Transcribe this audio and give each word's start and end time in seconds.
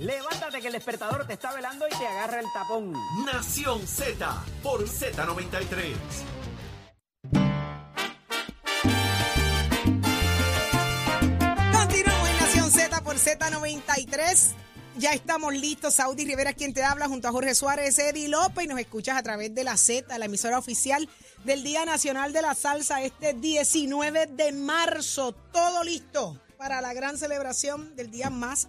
Levántate 0.00 0.60
que 0.60 0.66
el 0.66 0.72
despertador 0.72 1.24
te 1.24 1.34
está 1.34 1.52
velando 1.52 1.86
y 1.86 1.96
te 1.96 2.04
agarra 2.04 2.40
el 2.40 2.46
tapón. 2.52 2.92
Nación 3.24 3.86
Z 3.86 4.44
por 4.64 4.84
Z93. 4.84 5.94
Continuamos 11.72 12.28
en 12.28 12.36
Nación 12.40 12.70
Z 12.72 13.00
por 13.04 13.14
Z93. 13.14 14.54
Ya 14.96 15.12
estamos 15.12 15.54
listos. 15.54 15.94
Saudi 15.94 16.24
Rivera, 16.24 16.52
quien 16.52 16.74
te 16.74 16.82
habla, 16.82 17.06
junto 17.06 17.28
a 17.28 17.30
Jorge 17.30 17.54
Suárez, 17.54 17.96
Eddie 18.00 18.26
López. 18.26 18.64
Y 18.64 18.66
nos 18.66 18.80
escuchas 18.80 19.16
a 19.16 19.22
través 19.22 19.54
de 19.54 19.62
la 19.62 19.76
Z, 19.76 20.18
la 20.18 20.24
emisora 20.24 20.58
oficial 20.58 21.08
del 21.44 21.62
Día 21.62 21.84
Nacional 21.84 22.32
de 22.32 22.42
la 22.42 22.56
Salsa, 22.56 23.02
este 23.02 23.34
19 23.34 24.26
de 24.26 24.50
marzo. 24.50 25.30
Todo 25.52 25.84
listo 25.84 26.42
para 26.56 26.80
la 26.80 26.92
gran 26.92 27.16
celebración 27.16 27.94
del 27.94 28.10
día 28.10 28.30
más 28.30 28.68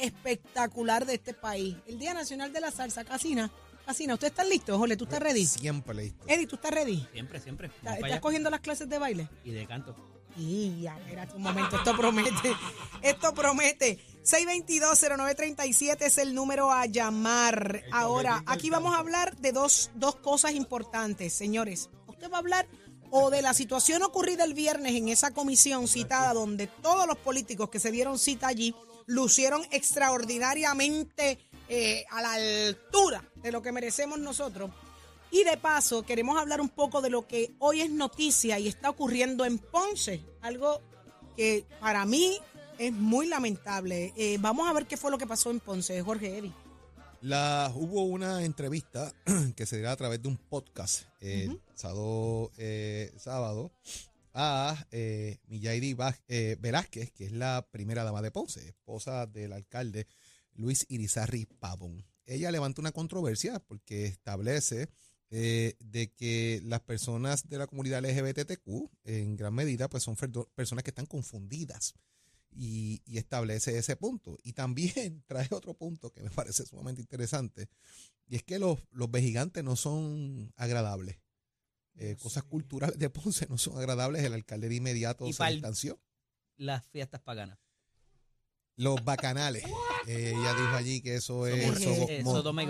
espectacular 0.00 1.06
de 1.06 1.14
este 1.14 1.34
país. 1.34 1.76
El 1.86 1.98
Día 1.98 2.14
Nacional 2.14 2.52
de 2.52 2.60
la 2.60 2.70
Salsa. 2.70 3.04
Casina, 3.04 3.50
Casina, 3.86 4.14
¿usted 4.14 4.28
está 4.28 4.44
listo, 4.44 4.78
Jorge? 4.78 4.96
¿Tú 4.96 5.04
estás 5.04 5.20
ready? 5.20 5.46
Siempre 5.46 5.94
listo. 5.94 6.24
Eddie, 6.28 6.46
¿tú 6.46 6.56
estás 6.56 6.70
ready? 6.70 7.06
Siempre, 7.12 7.40
siempre. 7.40 7.70
¿Estás, 7.82 8.20
cogiendo 8.20 8.50
las 8.50 8.60
clases 8.60 8.88
de 8.88 8.98
baile? 8.98 9.28
Y 9.44 9.50
de 9.50 9.66
canto. 9.66 9.96
Y 10.36 10.82
ya, 10.82 10.96
espérate 10.96 11.34
un 11.34 11.42
momento, 11.42 11.76
esto 11.76 11.96
promete, 11.96 12.54
esto 13.02 13.34
promete. 13.34 13.98
622-0937 14.22 15.96
es 16.02 16.18
el 16.18 16.34
número 16.34 16.70
a 16.70 16.86
llamar. 16.86 17.82
Ahora, 17.90 18.44
aquí 18.46 18.70
vamos 18.70 18.94
a 18.94 18.98
hablar 18.98 19.36
de 19.38 19.50
dos, 19.50 19.90
dos 19.96 20.16
cosas 20.16 20.52
importantes, 20.52 21.32
señores. 21.32 21.90
Usted 22.06 22.30
va 22.30 22.36
a 22.36 22.40
hablar 22.40 22.68
o 23.10 23.30
de 23.30 23.42
la 23.42 23.54
situación 23.54 24.02
ocurrida 24.02 24.44
el 24.44 24.54
viernes 24.54 24.94
en 24.94 25.08
esa 25.08 25.32
comisión 25.32 25.88
citada 25.88 26.32
donde 26.32 26.68
todos 26.68 27.06
los 27.08 27.18
políticos 27.18 27.68
que 27.70 27.80
se 27.80 27.90
dieron 27.90 28.18
cita 28.18 28.46
allí 28.46 28.74
lucieron 29.10 29.62
extraordinariamente 29.72 31.38
eh, 31.68 32.04
a 32.10 32.22
la 32.22 32.32
altura 32.34 33.24
de 33.42 33.50
lo 33.50 33.60
que 33.60 33.72
merecemos 33.72 34.20
nosotros. 34.20 34.70
Y 35.32 35.42
de 35.44 35.56
paso, 35.56 36.04
queremos 36.04 36.38
hablar 36.38 36.60
un 36.60 36.68
poco 36.68 37.00
de 37.00 37.10
lo 37.10 37.26
que 37.26 37.52
hoy 37.58 37.80
es 37.80 37.90
noticia 37.90 38.58
y 38.58 38.68
está 38.68 38.88
ocurriendo 38.88 39.44
en 39.44 39.58
Ponce, 39.58 40.24
algo 40.42 40.80
que 41.36 41.64
para 41.80 42.04
mí 42.04 42.38
es 42.78 42.92
muy 42.92 43.26
lamentable. 43.26 44.12
Eh, 44.16 44.38
vamos 44.40 44.68
a 44.68 44.72
ver 44.72 44.86
qué 44.86 44.96
fue 44.96 45.10
lo 45.10 45.18
que 45.18 45.26
pasó 45.26 45.50
en 45.50 45.58
Ponce, 45.58 46.00
Jorge 46.02 46.38
Eddie. 46.38 46.52
La, 47.20 47.72
hubo 47.74 48.04
una 48.04 48.44
entrevista 48.44 49.12
que 49.56 49.66
se 49.66 49.78
dio 49.78 49.90
a 49.90 49.96
través 49.96 50.22
de 50.22 50.28
un 50.28 50.36
podcast 50.36 51.02
el 51.20 51.60
sábado, 51.74 52.52
eh, 52.58 53.12
sábado 53.18 53.72
a 54.34 54.86
eh, 54.90 55.38
Millairi 55.46 55.94
Vaz- 55.94 56.22
eh, 56.28 56.56
Velázquez, 56.60 57.12
que 57.12 57.26
es 57.26 57.32
la 57.32 57.66
primera 57.70 58.04
dama 58.04 58.22
de 58.22 58.30
Ponce, 58.30 58.66
esposa 58.68 59.26
del 59.26 59.52
alcalde 59.52 60.06
Luis 60.54 60.86
Irizarri 60.88 61.46
Pavón. 61.46 62.04
Ella 62.26 62.50
levanta 62.50 62.80
una 62.80 62.92
controversia 62.92 63.58
porque 63.60 64.06
establece 64.06 64.88
eh, 65.30 65.76
de 65.80 66.12
que 66.12 66.60
las 66.64 66.80
personas 66.80 67.48
de 67.48 67.58
la 67.58 67.66
comunidad 67.66 68.04
LGBTQ 68.04 68.90
en 69.04 69.36
gran 69.36 69.54
medida 69.54 69.88
pues 69.88 70.02
son 70.02 70.16
personas 70.54 70.84
que 70.84 70.90
están 70.90 71.06
confundidas 71.06 71.94
y, 72.52 73.02
y 73.06 73.18
establece 73.18 73.78
ese 73.78 73.96
punto. 73.96 74.38
Y 74.42 74.52
también 74.52 75.22
trae 75.26 75.48
otro 75.50 75.74
punto 75.74 76.12
que 76.12 76.22
me 76.22 76.30
parece 76.30 76.66
sumamente 76.66 77.00
interesante, 77.00 77.68
y 78.28 78.36
es 78.36 78.42
que 78.44 78.58
los, 78.58 78.78
los 78.92 79.10
vejigantes 79.10 79.64
no 79.64 79.76
son 79.76 80.52
agradables. 80.56 81.18
Eh, 81.96 82.16
cosas 82.18 82.44
culturales 82.44 82.98
de 82.98 83.10
Ponce 83.10 83.46
no 83.48 83.58
son 83.58 83.76
agradables, 83.78 84.24
el 84.24 84.32
alcalde 84.32 84.68
de 84.68 84.76
inmediato 84.76 85.26
Y 85.26 85.32
se 85.32 85.44
distanció. 85.46 86.00
Las 86.56 86.86
fiestas 86.86 87.20
paganas. 87.20 87.58
Los 88.76 89.04
bacanales, 89.04 89.64
eh, 90.06 90.32
ella 90.34 90.54
dijo 90.54 90.74
allí 90.74 91.02
que 91.02 91.16
eso 91.16 91.46
es. 91.46 91.82
Sodoma 92.24 92.62
y 92.62 92.66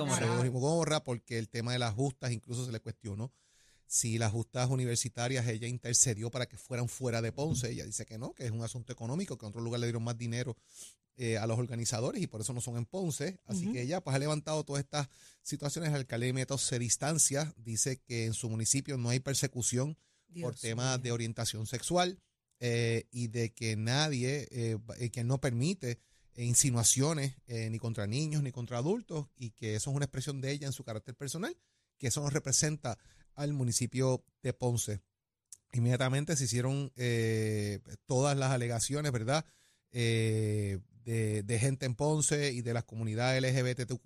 Gomorra, 0.48 1.04
porque 1.04 1.38
el 1.38 1.48
tema 1.48 1.72
de 1.72 1.78
las 1.78 1.94
justas 1.94 2.32
incluso 2.32 2.66
se 2.66 2.72
le 2.72 2.80
cuestionó 2.80 3.32
si 3.86 4.18
las 4.18 4.30
justas 4.30 4.70
universitarias 4.70 5.48
ella 5.48 5.66
intercedió 5.66 6.30
para 6.30 6.46
que 6.46 6.56
fueran 6.56 6.88
fuera 6.88 7.20
de 7.20 7.32
Ponce. 7.32 7.70
Ella 7.70 7.84
dice 7.84 8.06
que 8.06 8.18
no, 8.18 8.32
que 8.34 8.46
es 8.46 8.52
un 8.52 8.62
asunto 8.62 8.92
económico, 8.92 9.36
que 9.36 9.46
en 9.46 9.50
otro 9.50 9.60
lugar 9.60 9.80
le 9.80 9.86
dieron 9.86 10.04
más 10.04 10.16
dinero 10.16 10.56
eh, 11.22 11.36
a 11.36 11.46
los 11.46 11.58
organizadores 11.58 12.22
y 12.22 12.26
por 12.26 12.40
eso 12.40 12.54
no 12.54 12.62
son 12.62 12.78
en 12.78 12.86
Ponce. 12.86 13.40
Así 13.44 13.70
que 13.70 13.82
ella 13.82 14.00
pues 14.02 14.16
ha 14.16 14.18
levantado 14.18 14.64
todas 14.64 14.82
estas 14.82 15.10
situaciones. 15.42 15.90
El 15.90 15.96
alcalde 15.96 16.24
de 16.24 16.32
Meto 16.32 16.56
se 16.56 16.78
distancia, 16.78 17.52
dice 17.58 18.00
que 18.00 18.24
en 18.24 18.32
su 18.32 18.48
municipio 18.48 18.96
no 18.96 19.10
hay 19.10 19.20
persecución 19.20 19.98
por 20.40 20.54
temas 20.54 21.02
de 21.02 21.12
orientación 21.12 21.66
sexual 21.66 22.18
eh, 22.58 23.06
y 23.10 23.28
de 23.28 23.52
que 23.52 23.76
nadie, 23.76 24.48
eh, 24.50 25.10
que 25.10 25.22
no 25.22 25.42
permite 25.42 25.98
insinuaciones 26.36 27.34
ni 27.46 27.78
contra 27.78 28.06
niños 28.06 28.42
ni 28.42 28.50
contra 28.50 28.78
adultos 28.78 29.26
y 29.36 29.50
que 29.50 29.74
eso 29.74 29.90
es 29.90 29.96
una 29.96 30.06
expresión 30.06 30.40
de 30.40 30.52
ella 30.52 30.68
en 30.68 30.72
su 30.72 30.84
carácter 30.84 31.14
personal, 31.14 31.54
que 31.98 32.06
eso 32.06 32.22
no 32.22 32.30
representa 32.30 32.96
al 33.34 33.52
municipio 33.52 34.24
de 34.42 34.54
Ponce. 34.54 35.02
Inmediatamente 35.74 36.34
se 36.34 36.44
hicieron 36.44 36.90
todas 38.06 38.38
las 38.38 38.52
alegaciones, 38.52 39.12
¿verdad? 39.12 39.44
Eh, 39.92 40.78
de, 41.10 41.42
de 41.42 41.58
gente 41.58 41.86
en 41.86 41.94
Ponce 41.94 42.52
y 42.52 42.62
de 42.62 42.72
las 42.74 42.84
comunidades 42.84 43.42
LGBTQ+, 43.42 44.00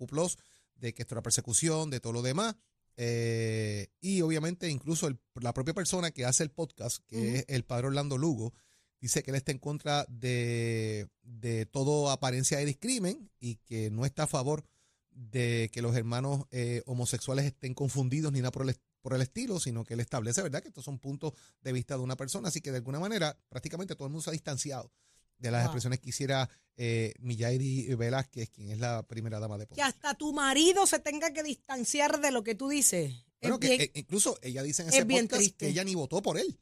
de 0.75 0.93
que 0.93 1.01
esto 1.03 1.13
era 1.15 1.21
persecución, 1.21 1.89
de 1.89 1.99
todo 1.99 2.13
lo 2.13 2.21
demás. 2.21 2.55
Eh, 2.97 3.87
y 3.99 4.21
obviamente 4.21 4.69
incluso 4.69 5.07
el- 5.07 5.19
la 5.35 5.53
propia 5.53 5.73
persona 5.73 6.11
que 6.11 6.25
hace 6.25 6.43
el 6.43 6.49
podcast, 6.51 6.99
que 7.07 7.37
es 7.39 7.45
el 7.49 7.63
padre 7.65 7.87
Orlando 7.87 8.17
Lugo, 8.17 8.53
dice 9.01 9.21
que 9.21 9.31
él 9.31 9.37
está 9.37 9.51
en 9.51 9.59
contra 9.59 10.05
de, 10.09 11.07
de 11.21 11.65
toda 11.65 12.13
apariencia 12.13 12.57
de 12.57 12.65
discrimen 12.65 13.29
y 13.39 13.57
que 13.57 13.91
no 13.91 14.05
está 14.05 14.23
a 14.23 14.27
favor 14.27 14.63
de 15.11 15.69
que 15.71 15.81
los 15.81 15.95
hermanos 15.95 16.45
eh, 16.51 16.81
homosexuales 16.85 17.45
estén 17.45 17.73
confundidos 17.73 18.31
ni 18.31 18.39
nada 18.39 18.51
por 18.51 18.67
el, 18.67 18.75
por 19.01 19.13
el 19.13 19.21
estilo, 19.21 19.59
sino 19.59 19.83
que 19.83 19.93
él 19.93 19.99
establece, 19.99 20.41
¿verdad?, 20.41 20.61
que 20.61 20.69
estos 20.69 20.83
son 20.85 20.97
puntos 20.99 21.33
de 21.61 21.71
vista 21.73 21.95
de 21.95 22.01
una 22.03 22.15
persona. 22.15 22.47
Así 22.47 22.61
que 22.61 22.71
de 22.71 22.77
alguna 22.77 22.99
manera, 22.99 23.37
prácticamente 23.49 23.95
todo 23.95 24.07
el 24.07 24.11
mundo 24.11 24.23
se 24.23 24.29
ha 24.29 24.33
distanciado 24.33 24.91
de 25.37 25.51
las 25.51 25.61
Wow. 25.61 25.67
expresiones 25.67 25.99
que 25.99 26.09
hiciera 26.09 26.49
eh, 26.77 27.13
Millairi 27.19 27.93
Velázquez, 27.95 28.49
quien 28.49 28.69
es 28.71 28.79
la 28.79 29.03
primera 29.03 29.39
dama 29.39 29.57
de 29.57 29.65
Ponce. 29.65 29.79
Que 29.81 29.87
hasta 29.87 30.13
tu 30.15 30.33
marido 30.33 30.85
se 30.85 30.99
tenga 30.99 31.31
que 31.31 31.41
distanciar 31.43 32.19
de 32.19 32.31
lo 32.31 32.43
que 32.43 32.55
tú 32.55 32.67
dices. 32.69 33.13
Bueno, 33.41 33.55
es 33.55 33.59
que 33.61 33.67
bien, 33.77 33.81
eh, 33.81 33.91
incluso 33.95 34.37
ella 34.41 34.61
dice 34.63 34.81
en 34.81 34.89
es 34.89 34.95
ese 34.95 35.03
bien 35.05 35.25
podcast 35.25 35.39
triste. 35.39 35.57
que 35.57 35.67
ella 35.71 35.83
ni 35.83 35.95
votó 35.95 36.21
por 36.21 36.37
él. 36.37 36.59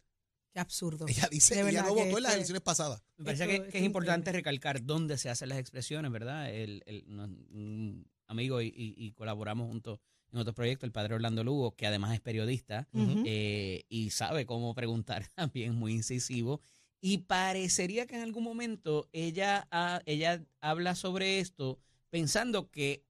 qué 0.53 0.59
absurdo. 0.59 1.07
Ella 1.07 1.27
dice 1.31 1.55
que 1.55 1.61
ella 1.67 1.81
no 1.81 1.95
que 1.95 2.03
votó 2.03 2.17
en 2.17 2.23
las 2.23 2.31
este- 2.31 2.35
elecciones 2.35 2.61
pasadas. 2.61 3.01
Me 3.17 3.25
parece 3.25 3.47
que, 3.47 3.55
es 3.69 3.73
es 3.75 3.81
importante 3.81 4.31
recalcar 4.31 4.83
dónde 4.85 5.17
se 5.17 5.29
hacen 5.31 5.49
las 5.49 5.57
expresiones, 5.57 6.11
¿verdad? 6.11 6.53
El, 6.53 6.83
el- 6.85 7.05
un 7.07 8.07
amigo 8.27 8.61
y, 8.61 8.67
y- 8.67 8.93
y 8.97 9.11
colaboramos 9.13 9.67
juntos 9.67 9.99
en 10.31 10.37
otro 10.39 10.53
proyecto, 10.53 10.85
el 10.85 10.91
padre 10.91 11.15
Orlando 11.15 11.43
Lugo, 11.43 11.75
que 11.75 11.87
además 11.87 12.13
es 12.13 12.19
periodista 12.21 12.87
eh, 12.93 13.83
y 13.89 14.09
sabe 14.11 14.45
cómo 14.45 14.75
preguntar 14.75 15.27
también, 15.35 15.73
muy 15.75 15.93
incisivo. 15.93 16.61
Y 17.05 17.17
parecería 17.17 18.07
que 18.07 18.15
en 18.15 18.21
algún 18.21 18.45
momento 18.45 19.09
ella, 19.11 19.67
ha- 19.71 20.01
ella 20.05 20.41
habla 20.61 20.95
sobre 20.95 21.39
esto 21.39 21.77
pensando 22.09 22.71
que 22.71 23.03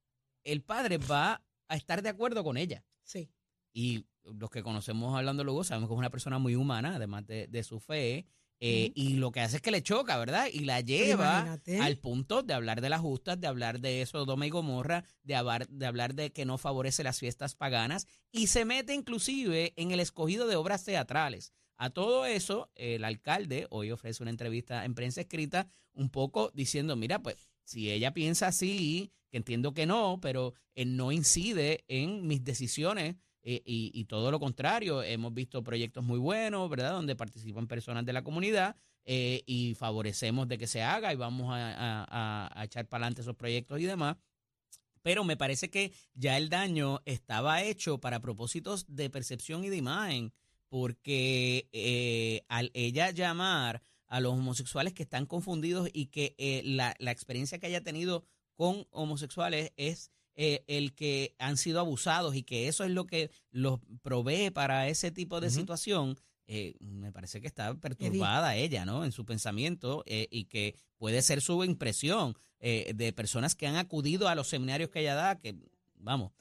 el 0.44 0.64
padre 0.64 0.98
va 0.98 1.44
a 1.68 1.76
estar 1.76 2.02
de 2.02 2.10
acuerdo 2.10 2.44
con 2.44 2.58
ella. 2.58 2.84
Sí. 3.04 3.30
Y 3.72 4.06
los 4.24 4.50
que 4.50 4.64
conocemos 4.64 5.14
a 5.14 5.20
Orlando 5.20 5.44
Lugo 5.44 5.64
sabemos 5.64 5.90
que 5.90 5.94
es 5.94 6.00
una 6.00 6.10
persona 6.10 6.40
muy 6.40 6.56
humana, 6.56 6.96
además 6.96 7.28
de, 7.28 7.48
de 7.48 7.64
su 7.64 7.80
fe. 7.80 8.26
eh. 8.60 8.92
Y 8.96 9.16
lo 9.18 9.32
que 9.32 9.42
hace 9.42 9.58
es 9.58 9.62
que 9.62 9.70
le 9.70 9.84
choca, 9.84 10.18
¿verdad? 10.18 10.48
Y 10.52 10.62
la 10.62 10.82
lleva 10.82 11.42
imagínate. 11.42 11.80
al 11.80 11.98
punto 12.00 12.42
de 12.42 12.54
hablar 12.56 12.82
de 12.82 12.90
las 12.90 13.02
justas, 13.02 13.40
de 13.40 13.46
hablar 13.48 13.80
de 13.80 14.02
eso, 14.02 14.20
Sodoma 14.20 14.48
y 14.48 14.50
Gomorra, 14.50 15.04
de 15.22 15.36
hablar, 15.36 15.68
de 15.68 15.86
hablar 15.86 16.16
de 16.16 16.32
que 16.32 16.46
no 16.46 16.58
favorece 16.58 17.04
las 17.04 17.20
fiestas 17.20 17.54
paganas 17.56 18.08
y 18.32 18.48
se 18.48 18.66
mete 18.66 18.94
inclusive 18.96 19.74
en 19.76 19.92
el 19.92 20.00
escogido 20.00 20.48
de 20.48 20.56
obras 20.56 20.84
teatrales. 20.84 21.54
A 21.78 21.90
todo 21.90 22.26
eso, 22.26 22.70
el 22.76 23.04
alcalde 23.04 23.68
hoy 23.70 23.92
ofrece 23.92 24.24
una 24.24 24.30
entrevista 24.32 24.86
en 24.86 24.94
prensa 24.96 25.22
escrita 25.22 25.68
un 25.94 26.10
poco 26.10 26.52
diciendo, 26.54 26.96
mira, 26.96 27.20
pues 27.22 27.36
si 27.64 27.92
ella 27.92 28.14
piensa 28.14 28.48
así, 28.48 29.12
que 29.30 29.38
entiendo 29.38 29.74
que 29.74 29.86
no, 29.86 30.20
pero 30.22 30.54
eh, 30.76 30.86
no 30.86 31.12
incide 31.12 31.84
en 31.88 32.28
mis 32.28 32.44
decisiones 32.44 33.16
eh, 33.42 33.62
y, 33.66 34.06
todo 34.06 34.32
lo 34.32 34.40
contrario, 34.40 35.04
hemos 35.04 35.34
visto 35.34 35.64
proyectos 35.64 36.04
muy 36.04 36.18
buenos, 36.20 36.70
¿verdad? 36.70 36.94
Donde 36.94 37.16
participan 37.16 37.68
personas 37.68 38.06
de 38.06 38.14
la 38.14 38.24
comunidad 38.24 38.78
eh, 39.06 39.44
y 39.46 39.76
favorecemos 39.76 40.48
de 40.48 40.58
que 40.58 40.68
se 40.68 40.82
haga 40.82 41.12
y 41.12 41.18
vamos 41.18 41.48
a- 41.52 42.06
a- 42.10 42.50
a 42.62 42.64
echar 42.64 42.88
para 42.88 43.04
adelante 43.04 43.22
esos 43.22 43.36
proyectos 43.36 43.80
y 43.82 43.84
demás. 43.84 44.16
Pero 45.02 45.26
me 45.26 45.36
parece 45.36 45.70
que 45.70 45.92
ya 46.14 46.38
el 46.38 46.48
daño 46.48 47.02
estaba 47.06 47.62
hecho 47.64 48.00
para 48.00 48.22
propósitos 48.22 48.86
de 48.88 49.10
percepción 49.10 49.66
y 49.66 49.70
de 49.70 49.76
imagen, 49.78 50.32
porque 50.74 51.70
eh, 51.72 52.46
al 52.48 52.72
ella 52.74 53.12
llamar 53.12 53.84
a 54.08 54.20
los 54.20 54.34
homosexuales 54.34 54.94
que 54.94 55.04
están 55.04 55.28
confundidos 55.28 55.88
y 55.94 56.08
que 56.08 56.34
eh, 56.40 56.64
la, 56.66 56.96
la 56.98 57.12
experiencia 57.12 57.60
que 57.60 57.68
haya 57.68 57.84
tenido 57.84 58.24
con 58.56 58.88
homosexuales 58.90 59.72
es 59.78 60.10
eh, 60.34 60.64
el 60.66 60.96
que 60.96 61.36
han 61.38 61.58
sido 61.58 61.80
abusados 61.80 62.36
y 62.36 62.42
que 62.42 62.68
eso 62.68 62.84
es 62.86 62.90
lo 62.90 63.06
que 63.06 63.30
los 63.52 63.82
provee 64.02 64.50
para 64.50 64.88
ese 64.88 65.12
tipo 65.12 65.40
de 65.42 65.52
situación, 65.52 66.18
eh, 66.48 66.74
me 66.80 67.12
parece 67.12 67.40
que 67.40 67.46
está 67.46 67.76
perturbada 67.76 68.56
ella, 68.56 68.84
¿no? 68.84 69.06
En 69.06 69.12
su 69.12 69.26
pensamiento 69.26 70.04
eh, 70.08 70.28
y 70.32 70.46
que 70.46 70.76
puede 70.98 71.22
ser 71.22 71.40
su 71.42 71.64
impresión 71.64 72.36
eh, 72.60 72.94
de 72.96 73.14
personas 73.14 73.54
que 73.54 73.68
han 73.68 73.76
acudido 73.76 74.28
a 74.28 74.34
los 74.34 74.48
seminarios 74.48 74.90
que 74.90 75.02
ella 75.02 75.14
da, 75.14 75.40
que, 75.40 75.56
vamos, 75.94 76.32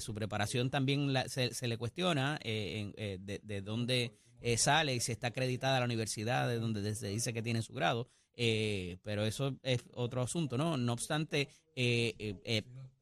su 0.00 0.14
preparación 0.14 0.70
también 0.70 1.12
se, 1.26 1.52
se, 1.52 1.68
le 1.68 1.76
cuestiona 1.76 2.38
de, 2.42 3.40
de, 3.42 3.60
dónde 3.60 4.16
sale 4.56 4.94
y 4.94 5.00
si 5.00 5.12
está 5.12 5.28
acreditada 5.28 5.76
a 5.76 5.80
la 5.80 5.86
universidad, 5.86 6.48
de 6.48 6.58
donde 6.58 6.94
se 6.94 7.08
dice 7.08 7.32
que 7.32 7.42
tiene 7.42 7.62
su 7.62 7.72
grado. 7.72 8.08
pero 8.34 9.24
eso 9.24 9.56
es 9.62 9.82
otro 9.92 10.22
asunto, 10.22 10.56
¿no? 10.56 10.76
No 10.76 10.92
obstante, 10.92 11.48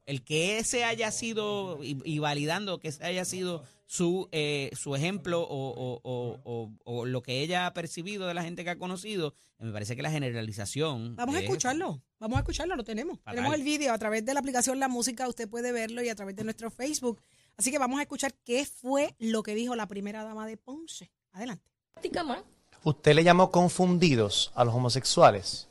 el 0.05 0.23
que 0.23 0.59
ese 0.59 0.83
haya 0.83 1.11
sido, 1.11 1.79
y, 1.81 2.19
validando 2.19 2.79
que 2.79 2.89
ese 2.89 3.03
haya 3.05 3.25
sido 3.25 3.63
su, 3.85 4.27
eh, 4.31 4.71
su 4.73 4.95
ejemplo 4.95 5.45
o, 5.47 7.05
lo 7.05 7.23
que 7.23 7.41
ella 7.41 7.67
ha 7.67 7.73
percibido 7.73 8.27
de 8.27 8.33
la 8.33 8.43
gente 8.43 8.63
que 8.63 8.71
ha 8.71 8.77
conocido, 8.77 9.33
me 9.59 9.71
parece 9.71 9.95
que 9.95 10.01
la 10.01 10.11
generalización. 10.11 11.15
Vamos 11.15 11.35
a 11.35 11.39
escucharlo, 11.39 12.01
vamos 12.19 12.37
a 12.37 12.39
escucharlo, 12.39 12.75
lo 12.75 12.83
tenemos. 12.83 13.19
Tenemos 13.23 13.53
el 13.53 13.63
vídeo 13.63 13.93
a 13.93 13.97
través 13.97 14.25
de 14.25 14.33
la 14.33 14.39
aplicación 14.39 14.79
La 14.79 14.87
Música, 14.87 15.27
usted 15.27 15.49
puede 15.49 15.71
verlo 15.71 16.03
y 16.03 16.09
a 16.09 16.15
través 16.15 16.35
de 16.35 16.43
nuestro 16.43 16.69
Facebook. 16.69 17.21
Así 17.55 17.71
que 17.71 17.77
vamos 17.77 17.99
a 17.99 18.03
escuchar 18.03 18.33
qué 18.43 18.65
fue 18.65 19.15
lo 19.19 19.43
que 19.43 19.55
dijo 19.55 19.75
la 19.75 19.87
primera 19.87 20.23
dama 20.23 20.47
de 20.47 20.57
Ponce. 20.57 21.11
Adelante. 21.31 21.73
¿Usted 22.83 23.15
le 23.15 23.23
llamó 23.23 23.51
confundidos 23.51 24.51
a 24.55 24.65
los 24.65 24.73
homosexuales 24.73 25.67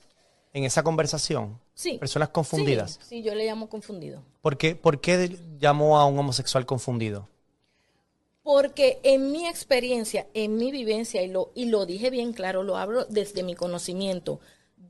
en 0.55 0.65
esa 0.65 0.83
conversación? 0.83 1.61
Sí. 1.75 1.99
Personas 1.99 2.29
confundidas. 2.29 2.99
Sí, 3.03 3.23
yo 3.23 3.35
le 3.35 3.47
llamo 3.47 3.69
confundido. 3.69 4.23
¿Por 4.41 4.57
qué, 4.57 4.75
¿Por 4.75 5.01
qué 5.01 5.39
llamó 5.59 5.99
a 5.99 6.07
un 6.07 6.19
homosexual 6.19 6.67
confundido? 6.67 7.29
Porque 8.43 9.01
en 9.05 9.31
mi 9.31 9.47
experiencia, 9.47 10.27
en 10.35 10.57
mi 10.57 10.73
vivencia, 10.73 11.23
y 11.23 11.29
lo, 11.29 11.53
y 11.55 11.67
lo 11.67 11.87
dije 11.87 12.11
bien 12.11 12.33
claro, 12.33 12.63
lo 12.65 12.77
hablo 12.77 13.05
desde 13.05 13.43
mi 13.43 13.55
conocimiento, 13.55 14.41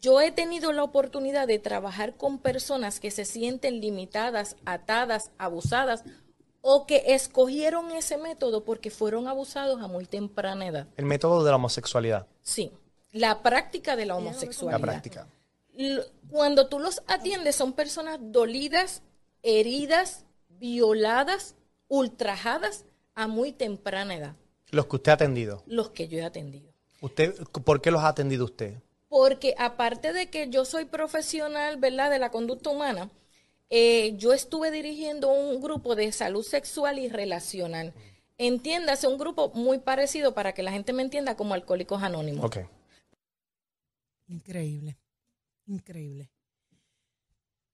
yo 0.00 0.20
he 0.20 0.32
tenido 0.32 0.72
la 0.72 0.82
oportunidad 0.82 1.46
de 1.46 1.58
trabajar 1.58 2.16
con 2.16 2.38
personas 2.38 2.98
que 2.98 3.10
se 3.10 3.24
sienten 3.24 3.80
limitadas, 3.80 4.56
atadas, 4.64 5.30
abusadas 5.38 6.02
o 6.62 6.86
que 6.86 7.14
escogieron 7.14 7.90
ese 7.92 8.16
método 8.16 8.64
porque 8.64 8.90
fueron 8.90 9.28
abusados 9.28 9.82
a 9.82 9.86
muy 9.86 10.06
temprana 10.06 10.66
edad. 10.66 10.88
El 10.96 11.04
método 11.04 11.44
de 11.44 11.50
la 11.50 11.56
homosexualidad. 11.56 12.26
Sí, 12.40 12.72
la 13.12 13.42
práctica 13.42 13.96
de 13.96 14.06
la 14.06 14.16
homosexualidad. 14.16 14.80
La 14.80 14.86
práctica 14.86 15.28
cuando 16.28 16.68
tú 16.68 16.78
los 16.78 17.02
atiendes 17.06 17.56
son 17.56 17.72
personas 17.72 18.18
dolidas, 18.20 19.02
heridas, 19.42 20.24
violadas, 20.48 21.54
ultrajadas 21.88 22.84
a 23.14 23.26
muy 23.26 23.52
temprana 23.52 24.14
edad. 24.14 24.36
Los 24.70 24.86
que 24.86 24.96
usted 24.96 25.10
ha 25.12 25.14
atendido. 25.14 25.62
Los 25.66 25.90
que 25.90 26.08
yo 26.08 26.18
he 26.18 26.24
atendido. 26.24 26.72
¿Usted, 27.00 27.34
¿Por 27.64 27.80
qué 27.80 27.90
los 27.90 28.02
ha 28.02 28.08
atendido 28.08 28.44
usted? 28.44 28.74
Porque 29.08 29.54
aparte 29.58 30.12
de 30.12 30.30
que 30.30 30.48
yo 30.48 30.64
soy 30.64 30.86
profesional, 30.86 31.76
¿verdad?, 31.76 32.10
de 32.10 32.18
la 32.18 32.30
conducta 32.30 32.70
humana, 32.70 33.10
eh, 33.68 34.14
yo 34.16 34.32
estuve 34.32 34.70
dirigiendo 34.70 35.30
un 35.30 35.60
grupo 35.60 35.94
de 35.94 36.12
salud 36.12 36.42
sexual 36.42 36.98
y 36.98 37.08
relacional. 37.08 37.92
Entiéndase, 38.38 39.06
un 39.06 39.18
grupo 39.18 39.50
muy 39.54 39.78
parecido 39.78 40.32
para 40.34 40.52
que 40.52 40.62
la 40.62 40.72
gente 40.72 40.92
me 40.92 41.02
entienda 41.02 41.36
como 41.36 41.54
Alcohólicos 41.54 42.02
Anónimos. 42.02 42.44
Ok. 42.44 42.58
Increíble. 44.28 44.96
Increíble. 45.66 46.30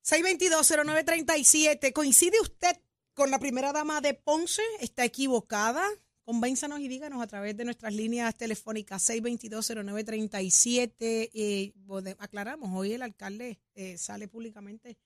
622-0937. 0.04 1.92
¿Coincide 1.92 2.40
usted 2.40 2.76
con 3.14 3.30
la 3.30 3.38
primera 3.38 3.72
dama 3.72 4.00
de 4.00 4.14
Ponce? 4.14 4.62
¿Está 4.80 5.04
equivocada? 5.04 5.84
Convénzanos 6.24 6.80
y 6.80 6.88
díganos 6.88 7.22
a 7.22 7.26
través 7.26 7.56
de 7.56 7.64
nuestras 7.64 7.94
líneas 7.94 8.36
telefónicas 8.36 9.08
622-0937. 9.08 10.96
Eh, 11.00 11.72
aclaramos, 12.18 12.70
hoy 12.74 12.92
el 12.92 13.02
alcalde 13.02 13.60
eh, 13.74 13.96
sale 13.96 14.28
públicamente, 14.28 14.98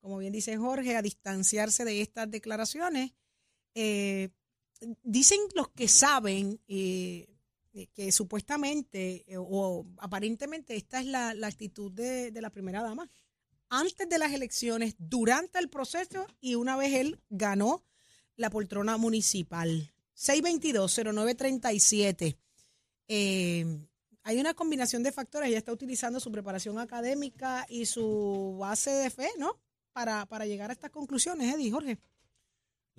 como 0.00 0.18
bien 0.18 0.32
dice 0.32 0.56
Jorge, 0.56 0.96
a 0.96 1.02
distanciarse 1.02 1.84
de 1.84 2.00
estas 2.00 2.30
declaraciones. 2.30 3.12
Eh, 3.74 4.30
dicen 5.02 5.38
los 5.54 5.68
que 5.68 5.88
saben, 5.88 6.60
eh, 6.68 7.28
que 7.92 8.10
supuestamente 8.12 9.24
eh, 9.26 9.36
o 9.38 9.86
aparentemente 9.98 10.76
esta 10.76 11.00
es 11.00 11.06
la, 11.06 11.30
actitud 11.42 11.90
de, 11.92 12.32
la 12.40 12.50
primera 12.50 12.82
dama. 12.82 13.08
Antes 13.68 14.08
de 14.08 14.18
las 14.18 14.32
elecciones, 14.32 14.94
durante 14.98 15.58
el 15.58 15.68
proceso 15.68 16.26
y 16.40 16.54
una 16.56 16.76
vez 16.76 16.94
él 16.94 17.20
ganó 17.28 17.84
la 18.36 18.50
poltrona 18.50 18.96
municipal. 18.96 19.92
622-0937. 20.16 22.36
Eh, 23.08 23.80
hay 24.22 24.38
una 24.38 24.54
combinación 24.54 25.02
de 25.02 25.12
factores. 25.12 25.48
Ella 25.48 25.58
está 25.58 25.72
utilizando 25.72 26.20
su 26.20 26.32
preparación 26.32 26.78
académica 26.78 27.66
y 27.68 27.84
su 27.86 28.56
base 28.58 28.90
de 28.90 29.10
fe, 29.10 29.30
¿no? 29.38 29.58
Para, 29.92 30.26
para 30.26 30.46
llegar 30.46 30.70
a 30.70 30.72
estas 30.72 30.90
conclusiones, 30.90 31.54
Eddie, 31.54 31.70
Jorge. 31.70 31.98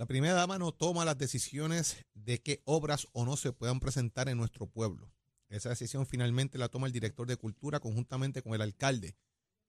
La 0.02 0.08
primera 0.08 0.34
dama 0.34 0.58
no 0.58 0.72
toma 0.72 1.06
las 1.06 1.20
decisiones 1.20 2.08
de 2.16 2.42
qué 2.42 2.64
obras 2.66 3.08
o 3.14 3.24
no 3.24 3.38
se 3.38 3.54
puedan 3.54 3.80
presentar 3.80 4.30
en 4.30 4.38
nuestro 4.40 4.66
pueblo. 4.66 5.12
Esa 5.48 5.70
decisión 5.70 6.08
finalmente 6.08 6.58
la 6.58 6.70
toma 6.70 6.88
el 6.88 6.92
director 6.92 7.28
de 7.28 7.38
cultura 7.38 7.80
conjuntamente 7.80 8.42
con 8.42 8.56
el 8.56 8.64
alcalde, 8.64 9.14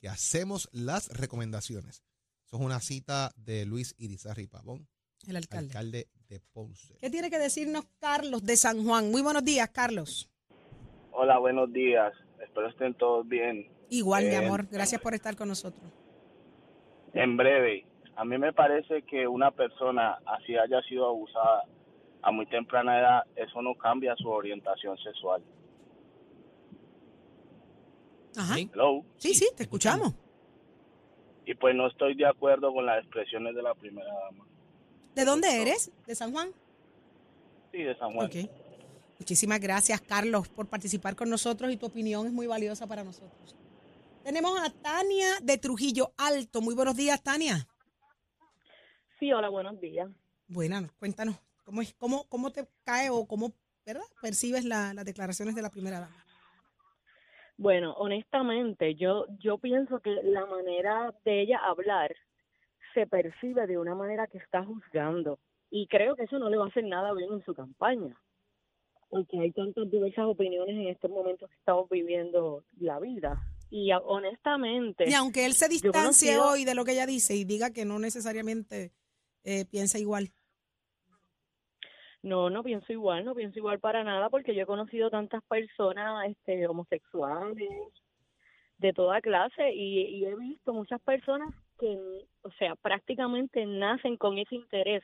que 0.01 0.09
hacemos 0.09 0.71
las 0.73 1.11
recomendaciones. 1.11 2.03
Eso 2.47 2.57
es 2.57 2.63
una 2.63 2.81
cita 2.81 3.33
de 3.37 3.67
Luis 3.67 3.95
Irizarri 3.99 4.47
Pavón, 4.47 4.89
el 5.29 5.37
alcalde. 5.37 5.67
alcalde 5.67 6.09
de 6.31 6.41
Ponce. 6.41 6.97
¿Qué 6.99 7.11
tiene 7.11 7.29
que 7.29 7.39
decirnos 7.39 7.85
Carlos 7.99 8.43
de 8.43 8.57
San 8.57 8.87
Juan? 8.87 9.11
Muy 9.11 9.21
buenos 9.21 9.45
días, 9.45 9.69
Carlos. 9.69 10.31
Hola, 11.11 11.37
buenos 11.41 11.71
días. 11.75 12.15
Espero 12.43 12.71
estén 12.71 12.95
todos 12.95 13.29
bien. 13.29 13.71
Igual, 13.91 14.25
mi 14.25 14.31
eh, 14.31 14.37
amor. 14.37 14.67
Gracias 14.71 14.99
por 14.99 15.13
estar 15.13 15.37
con 15.37 15.49
nosotros. 15.49 15.93
En 17.13 17.37
breve, 17.37 17.85
a 18.17 18.25
mí 18.25 18.39
me 18.39 18.53
parece 18.53 19.03
que 19.03 19.27
una 19.27 19.51
persona 19.51 20.19
así 20.27 20.57
haya 20.57 20.83
sido 20.83 21.09
abusada 21.09 21.65
a 22.23 22.31
muy 22.31 22.47
temprana 22.47 22.99
edad, 22.99 23.23
eso 23.37 23.63
no 23.63 23.75
cambia 23.75 24.15
su 24.17 24.29
orientación 24.29 24.97
sexual. 24.99 25.43
Ajá. 28.37 28.57
Hello. 28.59 29.05
Sí, 29.17 29.35
sí, 29.35 29.49
te 29.57 29.65
escuchamos. 29.65 30.15
Y 31.45 31.55
pues 31.55 31.75
no 31.75 31.89
estoy 31.89 32.15
de 32.15 32.27
acuerdo 32.27 32.73
con 32.73 32.87
las 32.87 33.03
expresiones 33.03 33.55
de 33.55 33.63
la 33.63 33.75
primera 33.75 34.09
dama. 34.09 34.45
¿De 35.15 35.25
dónde 35.25 35.61
eres? 35.61 35.91
¿De 36.07 36.15
San 36.15 36.33
Juan? 36.33 36.53
Sí, 37.73 37.83
de 37.83 37.97
San 37.99 38.13
Juan. 38.13 38.27
Okay. 38.27 38.49
Muchísimas 39.19 39.61
gracias, 39.61 40.01
Carlos, 40.01 40.49
por 40.49 40.67
participar 40.67 41.17
con 41.17 41.29
nosotros 41.29 41.73
y 41.73 41.77
tu 41.77 41.87
opinión 41.87 42.27
es 42.27 42.33
muy 42.33 42.47
valiosa 42.47 42.87
para 42.87 43.05
nosotros. 43.05 43.57
Tenemos 44.23 44.59
a 44.61 44.71
Tania 44.71 45.29
de 45.43 45.59
Trujillo 45.59 46.13
Alto. 46.17 46.61
Muy 46.61 46.75
buenos 46.75 46.97
días, 46.97 47.23
Tania. 47.23 47.67
Sí, 49.23 49.33
hola, 49.33 49.51
buenos 49.51 49.81
días. 49.81 50.11
Bueno, 50.49 50.89
cuéntanos, 50.99 51.37
¿cómo, 51.63 51.81
es, 51.81 51.95
cómo, 51.95 52.29
cómo 52.29 52.51
te 52.51 52.67
cae 52.85 53.09
o 53.09 53.25
cómo 53.25 53.53
¿verdad? 53.87 54.03
percibes 54.21 54.65
las 54.65 55.05
declaraciones 55.05 55.55
de 55.55 55.63
la 55.63 55.71
primera 55.71 56.01
dama? 56.01 56.25
Bueno, 57.57 57.93
honestamente, 57.93 58.97
yo, 58.97 59.27
yo 59.39 59.59
pienso 59.59 60.01
que 60.01 60.11
la 60.25 60.45
manera 60.47 61.15
de 61.25 61.41
ella 61.41 61.59
hablar 61.59 62.17
se 62.95 63.07
percibe 63.07 63.69
de 63.69 63.79
una 63.79 63.95
manera 63.95 64.27
que 64.27 64.39
está 64.39 64.65
juzgando. 64.65 65.39
Y 65.71 65.87
creo 65.87 66.17
que 66.17 66.25
eso 66.25 66.41
no 66.41 66.51
le 66.51 66.57
va 66.57 66.65
a 66.65 66.69
hacer 66.71 66.83
nada 66.83 67.15
bien 67.15 67.33
en 67.33 67.45
su 67.45 67.55
campaña. 67.55 68.21
Porque 69.09 69.39
hay 69.39 69.53
tantas 69.53 69.89
diversas 69.89 70.25
opiniones 70.25 70.75
en 70.75 70.89
estos 70.89 71.13
momentos 71.13 71.49
que 71.49 71.57
estamos 71.59 71.89
viviendo 71.89 72.65
la 72.81 72.99
vida. 72.99 73.41
Y 73.71 73.93
honestamente. 73.93 75.09
Y 75.09 75.15
aunque 75.15 75.47
él 75.47 75.53
se 75.53 75.69
distancie 75.69 76.41
hoy 76.41 76.65
de 76.65 76.75
lo 76.75 76.85
que 76.85 76.91
ella 76.91 77.07
dice 77.07 77.37
y 77.37 77.45
diga 77.45 77.73
que 77.73 77.85
no 77.85 78.01
necesariamente 78.01 78.91
eh, 79.45 79.65
piensa 79.65 79.99
igual? 79.99 80.33
No, 82.23 82.51
no 82.51 82.63
pienso 82.63 82.93
igual, 82.93 83.25
no 83.25 83.35
pienso 83.35 83.59
igual 83.59 83.81
para 83.81 84.05
nada 84.05 84.31
porque 84.31 84.55
yo 84.55 84.63
he 84.63 84.67
conocido 84.67 85.11
tantas 85.11 85.43
personas 85.43 86.29
este, 86.29 86.69
homosexuales 86.69 87.69
de 88.79 88.93
toda 88.93 89.21
clase 89.21 89.73
y, 89.73 90.25
he 90.25 90.37
visto 90.37 90.73
muchas 90.73 91.01
personas 91.01 91.53
que, 91.79 91.99
o 92.43 92.51
sea, 92.53 92.77
prácticamente 92.77 93.67
nacen 93.67 94.17
con 94.17 94.39
ese 94.39 94.55
interés 94.55 95.03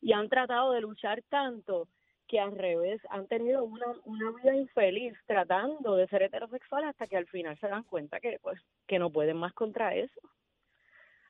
y 0.00 0.12
han 0.12 0.28
tratado 0.28 0.72
de 0.72 0.80
luchar 0.80 1.22
tanto 1.28 1.88
que 2.28 2.38
al 2.38 2.56
revés 2.56 3.00
han 3.10 3.26
tenido 3.26 3.64
una, 3.64 3.86
una 4.04 4.30
vida 4.30 4.54
infeliz 4.54 5.14
tratando 5.26 5.96
de 5.96 6.06
ser 6.06 6.22
heterosexuales 6.22 6.90
hasta 6.90 7.08
que 7.08 7.16
al 7.16 7.26
final 7.26 7.58
se 7.58 7.68
dan 7.68 7.82
cuenta 7.82 8.20
que 8.20 8.38
pues 8.40 8.60
que 8.86 9.00
no 9.00 9.10
pueden 9.10 9.36
más 9.36 9.52
contra 9.52 9.94
eso. 9.96 10.20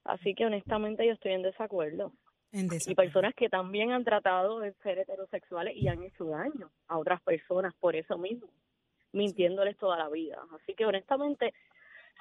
Así 0.05 0.35
que 0.35 0.45
honestamente 0.45 1.07
yo 1.07 1.13
estoy 1.13 1.33
en 1.33 1.43
desacuerdo 1.43 2.13
y 2.53 2.95
personas 2.95 3.35
que 3.35 3.49
también 3.49 3.93
han 3.93 4.05
tratado 4.05 4.61
de 4.61 4.75
ser 4.83 4.99
heterosexuales 4.99 5.75
y 5.77 5.89
han 5.89 6.03
hecho 6.03 6.27
daño 6.27 6.71
a 6.87 6.99
otras 6.99 7.23
personas 7.23 7.75
por 7.81 7.97
eso 7.97 8.19
mismo, 8.19 8.49
mintiéndoles 9.13 9.77
toda 9.79 9.97
la 9.97 10.09
vida. 10.11 10.39
Así 10.55 10.75
que 10.75 10.85
honestamente 10.85 11.55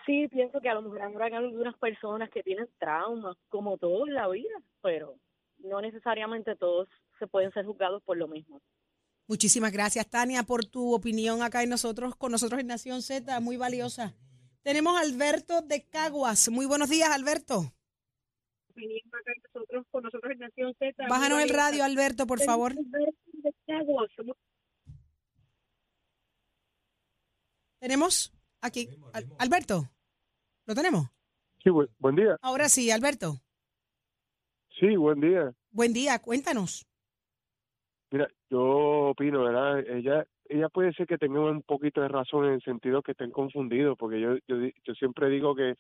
sí 0.06 0.28
pienso 0.30 0.62
que 0.62 0.70
a 0.70 0.74
lo 0.74 0.84
mejor 0.84 1.02
habrán 1.02 1.34
algunas 1.34 1.78
personas 1.78 2.30
que 2.30 2.44
tienen 2.44 2.70
traumas, 2.80 3.36
como 3.50 3.78
todo 3.78 4.08
en 4.08 4.14
la 4.14 4.30
vida, 4.30 4.56
pero 4.82 5.16
no 5.60 5.82
necesariamente 5.82 6.56
todos 6.56 6.88
se 7.20 7.28
pueden 7.28 7.52
ser 7.52 7.66
juzgados 7.66 8.02
por 8.04 8.18
lo 8.18 8.28
mismo. 8.28 8.62
Muchísimas 9.28 9.72
gracias, 9.72 10.10
Tania, 10.10 10.44
por 10.44 10.66
tu 10.66 10.94
opinión 10.94 11.42
acá 11.42 11.62
en 11.64 11.70
nosotros, 11.70 12.16
con 12.16 12.32
nosotros 12.32 12.60
en 12.60 12.68
Nación 12.68 13.02
Z, 13.02 13.40
muy 13.40 13.58
valiosa. 13.58 14.14
Tenemos 14.64 14.98
a 14.98 15.02
Alberto 15.02 15.62
de 15.62 15.88
Caguas. 15.88 16.50
Muy 16.50 16.66
buenos 16.66 16.90
días, 16.90 17.10
Alberto. 17.10 17.74
Nosotros 18.76 19.86
con 19.92 20.04
nosotros 20.04 20.32
en 20.34 20.40
Nación 20.40 20.74
Z. 20.80 21.08
Bájanos 21.10 21.42
el 21.42 21.50
radio, 21.50 21.84
Alberto, 21.84 22.26
por 22.28 22.40
favor. 22.42 22.74
Tenemos 27.80 28.32
aquí, 28.62 28.88
Al- 29.14 29.26
Alberto. 29.40 29.84
¿Lo 30.66 30.76
tenemos? 30.76 31.08
Sí, 31.64 31.70
bu- 31.70 31.90
buen 32.00 32.16
día. 32.16 32.38
Ahora 32.42 32.70
sí, 32.70 32.92
Alberto. 32.92 33.36
Sí, 34.80 34.96
buen 34.96 35.20
día. 35.20 35.52
Buen 35.72 35.94
día, 35.94 36.20
cuéntanos. 36.20 36.86
Mira, 38.12 38.28
yo 38.50 39.10
opino, 39.10 39.44
¿verdad? 39.44 39.80
Ella 39.88 40.26
ella 40.50 40.68
puede 40.68 40.92
ser 40.94 41.08
que 41.08 41.18
tenga 41.18 41.40
un 41.40 41.62
poquito 41.62 42.02
de 42.02 42.10
razón 42.10 42.46
en 42.46 42.54
el 42.56 42.62
sentido 42.62 43.02
que 43.02 43.12
estén 43.14 43.32
confundidos, 43.32 43.98
porque 43.98 44.20
yo, 44.20 44.36
yo, 44.50 44.58
yo 44.84 44.94
siempre 44.96 45.30
digo 45.30 45.56
que 45.56 45.76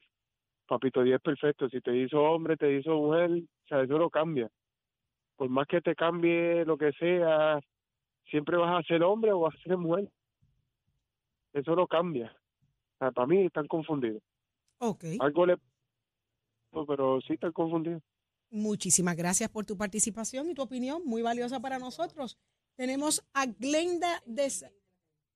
Papito 0.71 1.03
Dios 1.03 1.17
es 1.17 1.21
perfecto. 1.21 1.67
Si 1.67 1.81
te 1.81 1.93
hizo 1.97 2.21
hombre, 2.21 2.55
te 2.55 2.73
hizo 2.73 2.91
mujer, 2.91 3.29
o 3.29 3.67
sea, 3.67 3.81
eso 3.81 3.97
no 3.97 4.09
cambia. 4.09 4.49
Por 5.35 5.49
más 5.49 5.67
que 5.67 5.81
te 5.81 5.95
cambie 5.95 6.63
lo 6.63 6.77
que 6.77 6.93
sea, 6.93 7.59
siempre 8.29 8.55
vas 8.55 8.79
a 8.79 8.87
ser 8.87 9.03
hombre 9.03 9.33
o 9.33 9.41
vas 9.41 9.53
a 9.53 9.63
ser 9.63 9.75
mujer. 9.75 10.09
Eso 11.51 11.75
no 11.75 11.87
cambia. 11.87 12.33
O 12.93 12.97
sea, 12.99 13.11
para 13.11 13.27
mí 13.27 13.45
están 13.47 13.67
confundidos. 13.67 14.23
Ok. 14.77 15.03
Algo 15.19 15.45
le... 15.45 15.57
Pero 16.87 17.19
sí 17.19 17.33
están 17.33 17.51
confundidos. 17.51 18.01
Muchísimas 18.49 19.17
gracias 19.17 19.49
por 19.49 19.65
tu 19.65 19.75
participación 19.75 20.49
y 20.51 20.53
tu 20.53 20.61
opinión, 20.61 21.01
muy 21.03 21.21
valiosa 21.21 21.59
para 21.59 21.79
nosotros. 21.79 22.37
Tenemos 22.77 23.27
a 23.33 23.45
Glenda 23.45 24.23
de... 24.25 24.47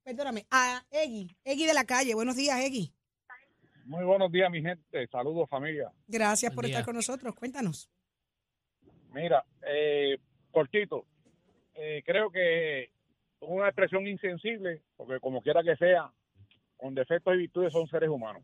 Perdóname, 0.01 0.45
a 0.49 0.81
Egui, 0.91 1.35
Egui 1.43 1.65
de 1.65 1.73
la 1.73 1.83
calle. 1.83 2.15
Buenos 2.15 2.37
días, 2.37 2.57
Egui. 2.61 2.94
Muy 3.85 4.03
buenos 4.03 4.31
días, 4.31 4.49
mi 4.49 4.63
gente. 4.63 5.07
Saludos, 5.07 5.47
familia. 5.47 5.91
Gracias 6.07 6.51
Buen 6.51 6.55
por 6.55 6.65
día. 6.65 6.73
estar 6.73 6.85
con 6.85 6.95
nosotros. 6.95 7.35
Cuéntanos. 7.35 7.87
Mira, 9.13 9.45
eh, 9.61 10.17
cortito, 10.51 11.05
eh, 11.75 12.01
creo 12.03 12.31
que 12.31 12.83
es 12.83 12.89
una 13.41 13.67
expresión 13.67 14.07
insensible, 14.07 14.81
porque 14.97 15.19
como 15.19 15.41
quiera 15.41 15.61
que 15.61 15.75
sea, 15.75 16.11
con 16.77 16.95
defectos 16.95 17.35
y 17.35 17.37
virtudes 17.37 17.73
son 17.73 17.87
seres 17.87 18.09
humanos. 18.09 18.41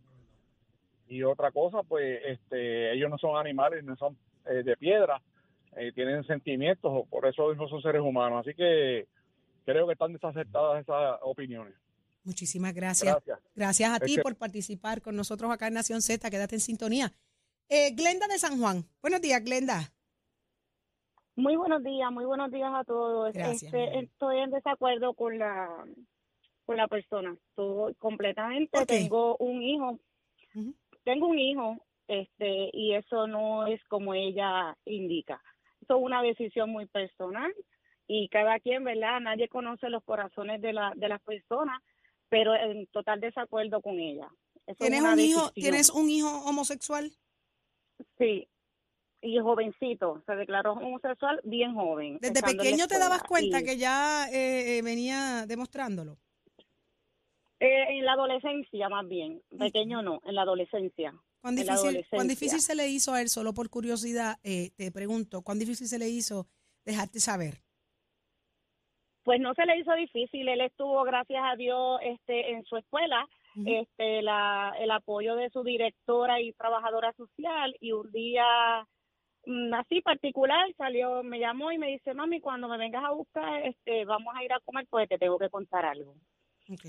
Y 1.08 1.24
otra 1.24 1.52
cosa, 1.52 1.82
pues, 1.84 2.22
este, 2.24 2.94
ellos 2.94 3.10
no 3.10 3.18
son 3.18 3.36
animales, 3.36 3.84
no 3.84 3.96
son 3.98 4.16
eh, 4.46 4.64
de 4.64 4.78
piedra, 4.78 5.22
eh, 5.76 5.92
tienen 5.94 6.24
sentimientos, 6.24 7.08
por 7.10 7.26
eso 7.26 7.54
no 7.56 7.68
son 7.68 7.82
seres 7.82 8.02
humanos. 8.02 8.46
Así 8.46 8.56
que 8.56 9.08
creo 9.66 9.88
que 9.88 9.94
están 9.94 10.14
desacertadas 10.14 10.84
esas 10.84 11.20
opiniones. 11.24 11.74
Muchísimas 12.24 12.74
gracias. 12.74 13.14
Gracias. 13.26 13.40
Gracias 13.56 13.90
a 13.92 13.96
Es 13.98 14.02
ti 14.04 14.16
que- 14.16 14.22
por 14.22 14.36
participar 14.38 15.02
con 15.02 15.16
nosotros 15.16 15.52
acá 15.52 15.68
en 15.68 15.74
Nación 15.76 16.02
Z. 16.02 16.30
Quédate 16.30 16.56
en 16.56 16.62
sintonía. 16.62 17.12
Eh, 17.70 17.92
Glenda 17.96 18.28
de 18.28 18.38
San 18.38 18.60
Juan. 18.60 18.84
Buenos 19.02 19.22
días, 19.22 19.44
Glenda. 19.44 19.92
Muy 21.36 21.56
buenos 21.56 21.82
días, 21.84 22.12
muy 22.12 22.26
buenos 22.26 22.52
días 22.52 22.72
a 22.74 22.84
todos. 22.84 23.34
Gracias, 23.34 23.64
Este, 23.74 24.00
estoy 24.00 24.40
en 24.40 24.52
desacuerdo 24.52 25.14
con 25.14 25.38
la 25.40 25.68
con 26.66 26.78
la 26.78 26.88
persona. 26.88 27.36
Estoy 27.50 27.96
completamente. 27.96 28.86
Tengo 28.86 29.36
un 29.38 29.62
hijo. 29.64 30.00
Tengo 31.04 31.28
un 31.28 31.40
hijo, 31.40 31.78
este, 32.08 32.70
y 32.74 32.94
eso 32.94 33.26
no 33.28 33.66
es 33.66 33.84
como 33.86 34.14
ella 34.14 34.78
indica. 34.86 35.42
Eso 35.82 35.98
es 35.98 36.04
una 36.04 36.22
decisión 36.22 36.70
muy 36.70 36.86
personal 36.86 37.52
y 38.08 38.30
cada 38.30 38.60
quien, 38.60 38.84
¿verdad? 38.84 39.20
Nadie 39.22 39.48
conoce 39.50 39.90
los 39.90 40.04
corazones 40.04 40.62
de 40.62 40.74
la 40.74 40.94
de 40.96 41.08
las 41.10 41.22
personas, 41.22 41.82
pero 42.32 42.56
en 42.56 42.88
total 42.88 43.20
desacuerdo 43.20 43.82
con 43.82 44.00
ella. 44.00 44.28
Eso 44.66 44.78
¿Tienes 44.80 45.02
un 45.02 45.20
hijo, 45.20 45.42
decisión. 45.42 45.52
¿Tienes 45.54 45.90
un 45.90 46.10
hijo 46.10 46.30
homosexual? 46.46 47.12
Sí. 48.18 48.48
Y 49.22 49.38
jovencito, 49.40 50.24
se 50.26 50.34
declaró 50.36 50.74
homosexual 50.74 51.42
bien 51.44 51.76
joven. 51.76 52.18
Desde 52.22 52.42
pequeño 52.42 52.88
te 52.88 52.98
dabas 52.98 53.22
cuenta 53.24 53.60
Y, 53.60 53.64
que 53.66 53.78
ya 53.78 54.28
eh, 54.32 54.78
eh, 54.78 54.82
venía 54.82 55.46
demostrándolo. 55.46 56.18
eh, 57.62 57.86
en 57.90 58.06
la 58.06 58.14
adolescencia 58.14 58.90
más 58.90 59.08
bien, 59.08 59.42
pequeño 59.58 60.02
no, 60.02 60.20
en 60.26 60.34
la 60.36 60.42
adolescencia. 60.42 61.14
¿Cuán 61.42 61.56
difícil, 61.56 62.06
cuán 62.10 62.28
difícil 62.28 62.60
se 62.62 62.76
le 62.76 62.88
hizo 62.88 63.14
a 63.14 63.22
él, 63.22 63.30
solo 63.30 63.54
por 63.54 63.70
curiosidad, 63.70 64.40
eh, 64.44 64.72
te 64.76 64.92
pregunto, 64.92 65.42
cuán 65.44 65.60
difícil 65.60 65.88
se 65.88 66.00
le 66.00 66.10
hizo 66.10 66.48
dejarte 66.86 67.20
saber? 67.20 67.62
Pues 69.24 69.40
no 69.40 69.54
se 69.54 69.66
le 69.66 69.78
hizo 69.78 69.94
difícil, 69.94 70.48
él 70.48 70.62
estuvo, 70.62 71.04
gracias 71.04 71.44
a 71.44 71.56
Dios, 71.56 72.00
este, 72.04 72.52
en 72.52 72.64
su 72.64 72.78
escuela, 72.78 73.28
este, 73.66 74.22
la, 74.22 74.74
el 74.80 74.90
apoyo 74.92 75.36
de 75.36 75.50
su 75.50 75.64
directora 75.64 76.40
y 76.40 76.54
trabajadora 76.54 77.12
social 77.14 77.76
y 77.82 77.92
un 77.92 78.10
día 78.12 78.88
mm, 79.46 79.74
así 79.74 80.02
particular 80.02 80.74
salió, 80.78 81.22
me 81.22 81.40
llamó 81.40 81.72
y 81.72 81.78
me 81.78 81.88
dice, 81.88 82.14
mami, 82.14 82.40
cuando 82.40 82.68
me 82.68 82.78
vengas 82.78 83.04
a 83.04 83.12
buscar, 83.12 83.66
este, 83.66 84.06
vamos 84.06 84.34
a 84.36 84.44
ir 84.44 84.54
a 84.54 84.60
comer 84.62 84.88
porque 84.90 85.08
te 85.08 85.18
tengo 85.18 85.38
que 85.38 85.50
contar 85.50 85.86
algo. 85.86 86.16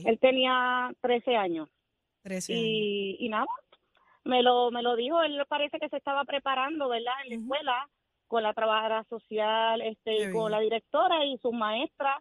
Él 0.05 0.19
tenía 0.21 0.91
13 1.01 1.37
años. 1.37 1.69
13 2.23 2.53
años. 2.53 2.65
y, 2.65 3.17
y 3.19 3.29
nada, 3.29 3.47
me 4.25 4.43
lo, 4.43 4.71
me 4.71 4.83
lo 4.83 4.97
dijo, 4.97 5.23
él 5.23 5.43
parece 5.49 5.79
que 5.79 5.89
se 5.89 5.97
estaba 5.97 6.25
preparando, 6.25 6.89
¿verdad? 6.89 7.15
En 7.25 7.31
la 7.31 7.35
escuela 7.37 7.89
con 8.33 8.43
la 8.43 8.55
trabajadora 8.55 9.05
social, 9.11 9.83
este, 9.83 10.31
con 10.33 10.51
la 10.51 10.59
directora 10.61 11.23
y 11.27 11.37
sus 11.37 11.53
maestras 11.53 12.17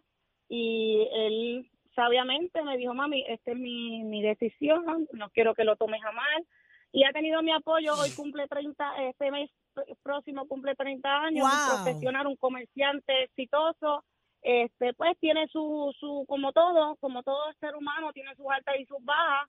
y 0.46 1.08
él 1.10 1.70
sabiamente 1.94 2.62
me 2.62 2.76
dijo, 2.76 2.92
mami, 2.92 3.24
esta 3.26 3.52
es 3.52 3.56
mi, 3.56 4.04
mi 4.04 4.20
decisión, 4.20 5.08
no 5.12 5.30
quiero 5.30 5.54
que 5.54 5.64
lo 5.64 5.76
tomes 5.76 6.02
a 6.04 6.12
mal 6.12 6.46
y 6.92 7.04
ha 7.04 7.12
tenido 7.12 7.40
mi 7.42 7.50
apoyo, 7.50 7.96
hoy 7.96 8.12
cumple 8.12 8.46
30, 8.46 9.08
este 9.08 9.30
mes 9.30 9.50
pr- 9.74 9.96
próximo 10.02 10.46
cumple 10.46 10.74
30 10.74 11.08
años, 11.22 11.46
Wow. 11.48 11.54
un 11.54 11.64
profesional, 11.84 12.26
un 12.26 12.36
comerciante 12.36 13.22
exitoso, 13.22 14.04
este 14.42 14.92
pues 14.92 15.18
tiene 15.18 15.48
su, 15.48 15.94
su 15.98 16.26
como 16.28 16.52
todo, 16.52 16.96
como 16.96 17.22
todo 17.22 17.38
ser 17.58 17.74
humano, 17.74 18.12
tiene 18.12 18.34
sus 18.36 18.46
altas 18.50 18.74
y 18.78 18.84
sus 18.84 19.02
bajas 19.02 19.48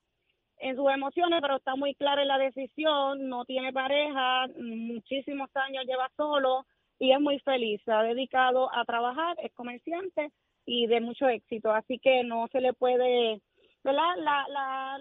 en 0.58 0.76
sus 0.76 0.90
emociones, 0.90 1.40
pero 1.42 1.56
está 1.56 1.76
muy 1.76 1.94
clara 1.94 2.22
en 2.22 2.28
la 2.28 2.38
decisión, 2.38 3.28
no 3.28 3.44
tiene 3.44 3.72
pareja, 3.72 4.46
muchísimos 4.58 5.50
años 5.54 5.84
lleva 5.86 6.10
solo 6.16 6.64
y 6.98 7.12
es 7.12 7.20
muy 7.20 7.38
feliz, 7.40 7.80
se 7.84 7.92
ha 7.92 8.02
dedicado 8.02 8.70
a 8.74 8.84
trabajar, 8.84 9.36
es 9.42 9.52
comerciante 9.52 10.30
y 10.64 10.86
de 10.86 11.00
mucho 11.00 11.28
éxito, 11.28 11.72
así 11.72 11.98
que 11.98 12.22
no 12.24 12.46
se 12.52 12.60
le 12.60 12.72
puede, 12.72 13.40
¿verdad? 13.82 14.16
La, 14.16 14.46
la, 14.48 14.98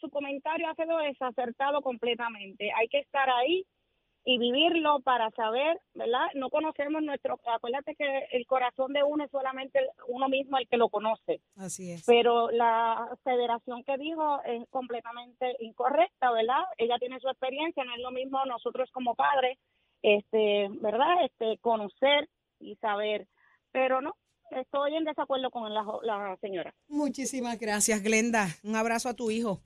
su 0.00 0.10
comentario 0.10 0.68
ha 0.68 0.74
sido 0.74 0.98
desacertado 0.98 1.80
completamente, 1.82 2.70
hay 2.76 2.88
que 2.88 2.98
estar 2.98 3.30
ahí 3.30 3.64
y 4.24 4.38
vivirlo 4.38 5.00
para 5.00 5.30
saber, 5.30 5.80
¿verdad? 5.94 6.26
No 6.34 6.50
conocemos 6.50 7.02
nuestro, 7.02 7.40
acuérdate 7.46 7.94
que 7.94 8.26
el 8.32 8.46
corazón 8.46 8.92
de 8.92 9.02
uno 9.02 9.24
es 9.24 9.30
solamente 9.30 9.80
uno 10.08 10.28
mismo 10.28 10.58
el 10.58 10.68
que 10.68 10.76
lo 10.76 10.90
conoce 10.90 11.40
Así 11.56 11.90
es. 11.90 12.04
pero 12.06 12.50
la 12.50 13.16
federación 13.24 13.82
que 13.84 13.96
dijo 13.96 14.42
es 14.44 14.68
completamente 14.68 15.56
incorrecta, 15.60 16.30
¿verdad? 16.32 16.62
Ella 16.76 16.98
tiene 16.98 17.18
su 17.20 17.28
experiencia, 17.28 17.84
no 17.84 17.94
es 17.94 18.00
lo 18.00 18.10
mismo 18.10 18.44
nosotros 18.44 18.90
como 18.92 19.14
padres, 19.14 19.58
este, 20.02 20.68
¿verdad? 20.80 21.24
Este, 21.24 21.58
conocer 21.58 22.28
y 22.58 22.76
saber, 22.76 23.26
pero 23.72 24.02
no, 24.02 24.16
estoy 24.50 24.96
en 24.96 25.04
desacuerdo 25.04 25.50
con 25.50 25.72
la, 25.72 25.84
la 26.02 26.36
señora. 26.42 26.74
Muchísimas 26.88 27.58
gracias, 27.58 28.02
Glenda. 28.02 28.48
Un 28.62 28.76
abrazo 28.76 29.08
a 29.08 29.14
tu 29.14 29.30
hijo. 29.30 29.60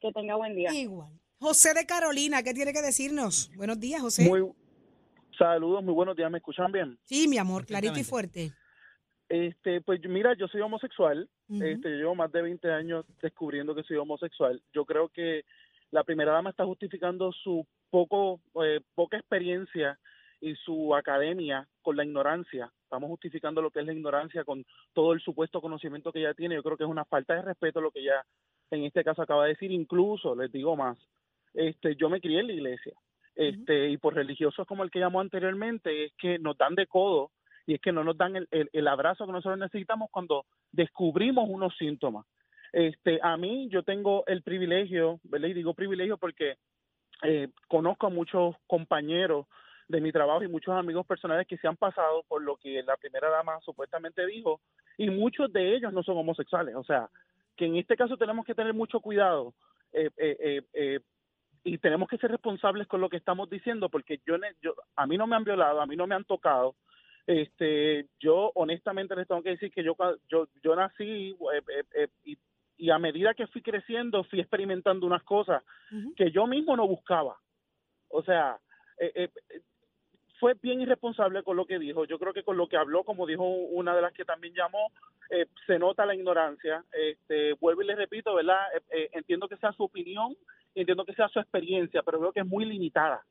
Que 0.00 0.10
tenga 0.12 0.36
buen 0.36 0.56
día. 0.56 0.72
Igual. 0.72 1.21
José 1.42 1.74
de 1.74 1.84
Carolina, 1.86 2.44
¿qué 2.44 2.54
tiene 2.54 2.72
que 2.72 2.80
decirnos? 2.80 3.50
Buenos 3.56 3.80
días, 3.80 4.00
José. 4.00 4.28
Muy 4.28 4.48
saludos, 5.36 5.82
muy 5.82 5.92
buenos 5.92 6.14
días, 6.14 6.30
¿me 6.30 6.38
escuchan 6.38 6.70
bien? 6.70 6.96
Sí, 7.02 7.26
mi 7.26 7.36
amor, 7.36 7.66
clarito 7.66 7.98
y 7.98 8.04
fuerte. 8.04 8.52
Este, 9.28 9.80
pues 9.80 10.00
mira, 10.08 10.36
yo 10.38 10.46
soy 10.46 10.60
homosexual, 10.60 11.28
Ujú. 11.48 11.64
este, 11.64 11.90
yo 11.90 11.96
llevo 11.96 12.14
más 12.14 12.30
de 12.30 12.42
20 12.42 12.70
años 12.70 13.04
descubriendo 13.20 13.74
que 13.74 13.82
soy 13.82 13.96
homosexual. 13.96 14.62
Yo 14.72 14.84
creo 14.84 15.08
que 15.08 15.44
la 15.90 16.04
primera 16.04 16.30
dama 16.30 16.50
está 16.50 16.64
justificando 16.64 17.32
su 17.32 17.66
poco, 17.90 18.40
eh, 18.64 18.80
poca 18.94 19.16
experiencia 19.16 19.98
y 20.40 20.54
su 20.54 20.94
academia 20.94 21.66
con 21.80 21.96
la 21.96 22.04
ignorancia. 22.04 22.70
Estamos 22.84 23.08
justificando 23.10 23.60
lo 23.60 23.72
que 23.72 23.80
es 23.80 23.86
la 23.86 23.94
ignorancia 23.94 24.44
con 24.44 24.64
todo 24.92 25.12
el 25.12 25.20
supuesto 25.20 25.60
conocimiento 25.60 26.12
que 26.12 26.20
ella 26.20 26.34
tiene. 26.34 26.54
Yo 26.54 26.62
creo 26.62 26.76
que 26.76 26.84
es 26.84 26.90
una 26.90 27.04
falta 27.04 27.34
de 27.34 27.42
respeto 27.42 27.80
lo 27.80 27.90
que 27.90 27.98
ella 27.98 28.24
en 28.70 28.84
este 28.84 29.02
caso 29.02 29.22
acaba 29.22 29.42
de 29.42 29.54
decir. 29.54 29.72
Incluso, 29.72 30.36
les 30.36 30.52
digo 30.52 30.76
más, 30.76 30.96
este, 31.54 31.96
yo 31.96 32.08
me 32.08 32.20
crié 32.20 32.40
en 32.40 32.46
la 32.48 32.52
iglesia. 32.52 32.92
Este, 33.34 33.88
y 33.88 33.96
por 33.96 34.14
religiosos 34.14 34.66
como 34.66 34.84
el 34.84 34.90
que 34.90 35.00
llamó 35.00 35.20
anteriormente, 35.20 36.04
es 36.04 36.12
que 36.18 36.38
nos 36.38 36.56
dan 36.58 36.74
de 36.74 36.86
codo 36.86 37.30
y 37.66 37.74
es 37.74 37.80
que 37.80 37.92
no 37.92 38.04
nos 38.04 38.16
dan 38.16 38.36
el, 38.36 38.48
el, 38.50 38.68
el 38.72 38.88
abrazo 38.88 39.26
que 39.26 39.32
nosotros 39.32 39.58
necesitamos 39.58 40.10
cuando 40.10 40.44
descubrimos 40.70 41.48
unos 41.48 41.76
síntomas. 41.76 42.26
Este, 42.72 43.20
a 43.22 43.36
mí 43.36 43.68
yo 43.70 43.82
tengo 43.82 44.24
el 44.26 44.42
privilegio, 44.42 45.20
¿verdad? 45.24 45.48
Y 45.48 45.54
digo 45.54 45.74
privilegio 45.74 46.16
porque 46.16 46.56
eh, 47.22 47.48
conozco 47.68 48.06
a 48.06 48.10
muchos 48.10 48.56
compañeros 48.66 49.46
de 49.88 50.00
mi 50.00 50.10
trabajo 50.10 50.42
y 50.42 50.48
muchos 50.48 50.74
amigos 50.74 51.06
personales 51.06 51.46
que 51.46 51.58
se 51.58 51.68
han 51.68 51.76
pasado 51.76 52.24
por 52.28 52.42
lo 52.42 52.56
que 52.56 52.82
la 52.82 52.96
primera 52.96 53.28
dama 53.28 53.60
supuestamente 53.60 54.26
dijo 54.26 54.60
y 54.96 55.10
muchos 55.10 55.52
de 55.52 55.76
ellos 55.76 55.92
no 55.92 56.02
son 56.02 56.16
homosexuales. 56.16 56.74
O 56.74 56.84
sea, 56.84 57.10
que 57.56 57.66
en 57.66 57.76
este 57.76 57.96
caso 57.96 58.16
tenemos 58.16 58.46
que 58.46 58.54
tener 58.54 58.72
mucho 58.72 59.00
cuidado 59.00 59.52
eh, 59.92 60.10
eh, 60.16 61.00
y 61.64 61.78
tenemos 61.78 62.08
que 62.08 62.18
ser 62.18 62.30
responsables 62.30 62.86
con 62.86 63.00
lo 63.00 63.08
que 63.08 63.16
estamos 63.16 63.48
diciendo 63.48 63.88
porque 63.88 64.20
yo, 64.26 64.36
yo 64.60 64.74
a 64.96 65.06
mí 65.06 65.16
no 65.16 65.26
me 65.26 65.36
han 65.36 65.44
violado, 65.44 65.80
a 65.80 65.86
mí 65.86 65.96
no 65.96 66.06
me 66.06 66.14
han 66.14 66.24
tocado. 66.24 66.74
Este, 67.26 68.08
yo 68.18 68.50
honestamente 68.54 69.14
les 69.14 69.28
tengo 69.28 69.42
que 69.42 69.50
decir 69.50 69.70
que 69.70 69.84
yo 69.84 69.96
yo 70.28 70.48
yo 70.60 70.74
nací 70.74 71.30
eh, 71.30 71.62
eh, 71.68 71.84
eh, 71.94 72.08
y, 72.24 72.36
y 72.76 72.90
a 72.90 72.98
medida 72.98 73.34
que 73.34 73.46
fui 73.46 73.62
creciendo 73.62 74.24
fui 74.24 74.40
experimentando 74.40 75.06
unas 75.06 75.22
cosas 75.22 75.62
que 76.16 76.32
yo 76.32 76.46
mismo 76.46 76.76
no 76.76 76.88
buscaba. 76.88 77.36
O 78.08 78.22
sea, 78.24 78.58
eh, 78.98 79.30
fue 80.42 80.54
bien 80.60 80.80
irresponsable 80.80 81.44
con 81.44 81.56
lo 81.56 81.66
que 81.66 81.78
dijo. 81.78 82.04
Yo 82.04 82.18
creo 82.18 82.32
que 82.32 82.42
con 82.42 82.56
lo 82.56 82.66
que 82.66 82.76
habló, 82.76 83.04
como 83.04 83.28
dijo 83.28 83.44
una 83.44 83.94
de 83.94 84.02
las 84.02 84.12
que 84.12 84.24
también 84.24 84.52
llamó, 84.52 84.90
eh, 85.30 85.46
se 85.68 85.78
nota 85.78 86.04
la 86.04 86.16
ignorancia. 86.16 86.84
Este, 86.90 87.52
vuelvo 87.60 87.82
y 87.82 87.86
le 87.86 87.94
repito, 87.94 88.34
¿verdad? 88.34 88.58
Eh, 88.74 88.82
eh, 88.90 89.10
entiendo 89.12 89.46
que 89.46 89.56
sea 89.58 89.70
su 89.70 89.84
opinión, 89.84 90.34
entiendo 90.74 91.04
que 91.04 91.14
sea 91.14 91.28
su 91.28 91.38
experiencia, 91.38 92.02
pero 92.02 92.18
veo 92.18 92.32
que 92.32 92.40
es 92.40 92.46
muy 92.46 92.64
limitada. 92.64 93.24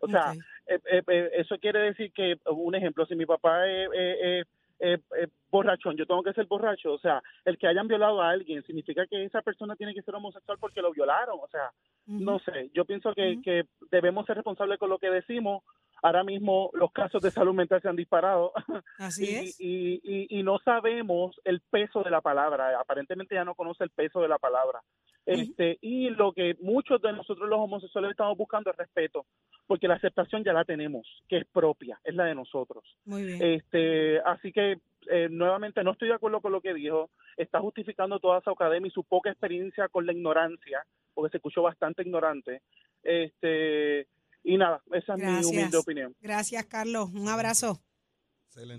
O 0.00 0.08
sea, 0.08 0.32
eso 0.66 1.58
quiere 1.58 1.78
decir 1.78 2.12
que, 2.12 2.38
un 2.46 2.74
ejemplo, 2.74 3.06
si 3.06 3.14
mi 3.14 3.24
papá 3.24 3.64
es 3.68 4.44
eh, 4.80 4.98
eh, 5.16 5.26
borrachón, 5.50 5.96
yo 5.96 6.06
tengo 6.06 6.22
que 6.22 6.32
ser 6.32 6.46
borracho. 6.46 6.92
O 6.92 6.98
sea, 6.98 7.22
el 7.44 7.58
que 7.58 7.66
hayan 7.66 7.88
violado 7.88 8.22
a 8.22 8.30
alguien 8.30 8.62
significa 8.62 9.06
que 9.06 9.24
esa 9.24 9.42
persona 9.42 9.74
tiene 9.74 9.94
que 9.94 10.02
ser 10.02 10.14
homosexual 10.14 10.58
porque 10.60 10.82
lo 10.82 10.92
violaron. 10.92 11.38
O 11.40 11.48
sea, 11.48 11.70
no 12.06 12.38
sé, 12.38 12.70
yo 12.74 12.84
pienso 12.84 13.12
que, 13.12 13.40
que 13.42 13.64
debemos 13.90 14.24
ser 14.26 14.36
responsables 14.36 14.78
con 14.78 14.90
lo 14.90 14.98
que 14.98 15.10
decimos. 15.10 15.62
Ahora 16.02 16.24
mismo 16.24 16.70
los 16.74 16.92
casos 16.92 17.22
de 17.22 17.30
salud 17.30 17.54
mental 17.54 17.82
se 17.82 17.88
han 17.88 17.96
disparado. 17.96 18.52
Así 18.98 19.24
y, 19.24 19.34
es. 19.34 19.60
Y, 19.60 20.00
y, 20.02 20.38
y 20.38 20.42
no 20.42 20.58
sabemos 20.60 21.40
el 21.44 21.60
peso 21.60 22.02
de 22.02 22.10
la 22.10 22.20
palabra. 22.20 22.78
Aparentemente 22.80 23.34
ya 23.34 23.44
no 23.44 23.54
conoce 23.54 23.84
el 23.84 23.90
peso 23.90 24.20
de 24.20 24.28
la 24.28 24.38
palabra. 24.38 24.80
Este, 25.28 25.76
y 25.82 26.08
lo 26.08 26.32
que 26.32 26.56
muchos 26.60 27.02
de 27.02 27.12
nosotros 27.12 27.50
los 27.50 27.58
homosexuales 27.58 28.12
estamos 28.12 28.38
buscando 28.38 28.70
es 28.70 28.76
respeto, 28.76 29.26
porque 29.66 29.86
la 29.86 29.96
aceptación 29.96 30.42
ya 30.42 30.54
la 30.54 30.64
tenemos, 30.64 31.06
que 31.28 31.36
es 31.36 31.46
propia, 31.46 32.00
es 32.02 32.14
la 32.14 32.24
de 32.24 32.34
nosotros. 32.34 32.82
Muy 33.04 33.24
bien. 33.24 33.42
Este, 33.42 34.20
así 34.20 34.52
que 34.52 34.78
eh, 35.10 35.28
nuevamente 35.30 35.84
no 35.84 35.92
estoy 35.92 36.08
de 36.08 36.14
acuerdo 36.14 36.40
con 36.40 36.52
lo 36.52 36.62
que 36.62 36.72
dijo. 36.72 37.10
Está 37.36 37.60
justificando 37.60 38.18
toda 38.20 38.40
su 38.40 38.48
academia 38.48 38.88
y 38.88 38.90
su 38.90 39.04
poca 39.04 39.28
experiencia 39.28 39.88
con 39.88 40.06
la 40.06 40.12
ignorancia, 40.12 40.82
porque 41.12 41.32
se 41.32 41.36
escuchó 41.36 41.60
bastante 41.60 42.02
ignorante. 42.02 42.62
Este, 43.02 44.06
y 44.44 44.56
nada, 44.56 44.82
esa 44.92 45.14
es 45.14 45.18
mi 45.22 45.44
humilde 45.44 45.76
opinión. 45.76 46.16
Gracias, 46.20 46.64
Carlos. 46.66 47.10
Un 47.12 47.28
abrazo. 47.28 47.80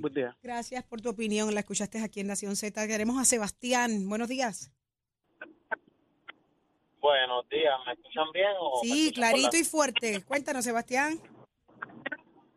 Buen 0.02 0.14
día. 0.14 0.36
Gracias 0.44 0.84
por 0.84 1.00
tu 1.00 1.10
opinión. 1.10 1.54
La 1.54 1.62
escuchaste 1.62 2.02
aquí 2.02 2.20
en 2.20 2.28
Nación 2.28 2.56
Z. 2.58 2.86
Queremos 2.88 3.18
a 3.22 3.24
Sebastián. 3.26 4.10
Buenos 4.10 4.28
días. 4.28 4.72
Buenos 7.02 7.48
días, 7.48 7.74
¿me 7.86 7.94
escuchan 7.94 8.26
bien? 8.34 8.48
O 8.60 8.82
Sí, 8.84 9.08
escuchan 9.08 9.14
clarito 9.32 9.50
la- 9.54 9.60
y 9.60 9.64
fuerte. 9.64 10.22
Cuéntanos, 10.26 10.66
Sebastián. 10.66 11.20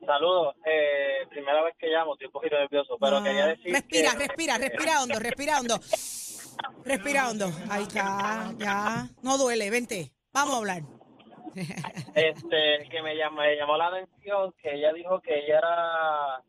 Saludos, 0.04 0.56
eh, 0.66 1.26
primera 1.30 1.62
vez 1.62 1.76
que 1.78 1.86
llamo, 1.86 2.14
estoy 2.14 2.26
un 2.26 2.32
poquito 2.32 2.56
nervioso, 2.58 2.96
pero 3.00 3.18
Ah, 3.18 3.22
quería 3.22 3.46
decir 3.46 3.72
Respira, 3.72 4.10
que... 4.12 4.18
respira, 4.18 4.58
respira 4.58 5.00
hondo, 5.02 5.18
respira 5.20 5.60
hondo. 5.60 5.78
Respira 6.84 7.30
hondo. 7.30 7.52
Ahí 7.70 7.84
está, 7.84 8.52
ya. 8.58 9.08
No 9.22 9.38
duele, 9.38 9.70
vente. 9.70 10.12
Vamos 10.32 10.54
a 10.54 10.58
hablar. 10.58 10.82
Este 12.14 12.88
que 12.90 13.02
me 13.02 13.16
llamó, 13.16 13.40
me 13.40 13.56
llamó 13.56 13.76
la 13.76 13.88
atención 13.88 14.52
que 14.60 14.74
ella 14.74 14.92
dijo 14.92 15.20
que 15.20 15.38
ella 15.44 15.58
era 15.58 16.42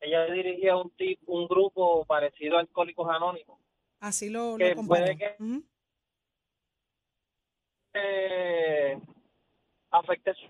ella 0.00 0.24
dirigía 0.26 0.76
un 0.76 0.90
tip, 0.90 1.20
un 1.26 1.46
grupo 1.48 2.04
parecido 2.04 2.56
a 2.56 2.60
Alcohólicos 2.60 3.08
Anónimos. 3.10 3.58
Así 4.00 4.28
lo, 4.30 4.56
Que 4.58 4.74
lo 4.74 4.82
puede 4.86 5.16
que- 5.16 5.36
eh, 7.94 8.98
afecte 9.90 10.34
su, 10.34 10.46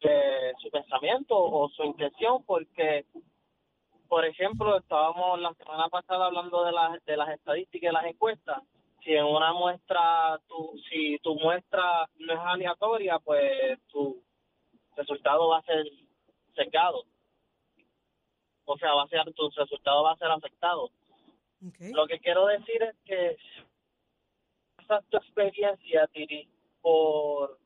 eh, 0.00 0.52
su 0.58 0.70
pensamiento 0.70 1.36
o 1.38 1.68
su 1.70 1.84
intención 1.84 2.44
porque 2.44 3.06
por 4.08 4.24
ejemplo 4.26 4.76
estábamos 4.78 5.40
la 5.40 5.54
semana 5.54 5.88
pasada 5.88 6.26
hablando 6.26 6.64
de 6.64 6.72
las 6.72 7.02
de 7.04 7.16
las 7.16 7.30
estadísticas 7.30 7.90
y 7.90 7.94
las 7.94 8.04
encuestas 8.04 8.62
si 9.04 9.12
en 9.14 9.24
una 9.24 9.52
muestra 9.52 10.38
tu 10.48 10.78
si 10.88 11.18
tu 11.22 11.34
muestra 11.36 12.08
no 12.18 12.32
es 12.32 12.38
aleatoria 12.40 13.18
pues 13.18 13.78
tu 13.88 14.22
resultado 14.96 15.48
va 15.48 15.58
a 15.58 15.62
ser 15.62 15.84
secado 16.54 17.04
o 18.64 18.76
sea 18.78 18.94
va 18.94 19.02
a 19.04 19.08
ser 19.08 19.32
tu 19.34 19.50
resultado 19.50 20.02
va 20.04 20.12
a 20.12 20.16
ser 20.16 20.30
afectado. 20.30 20.90
Lo 21.94 22.06
que 22.06 22.18
quiero 22.20 22.46
decir 22.46 22.82
es 22.82 22.96
que 23.04 23.30
es 23.30 25.04
tu 25.10 25.16
experiencia 25.16 26.06
Tiri, 26.08 26.48
por 26.80 27.58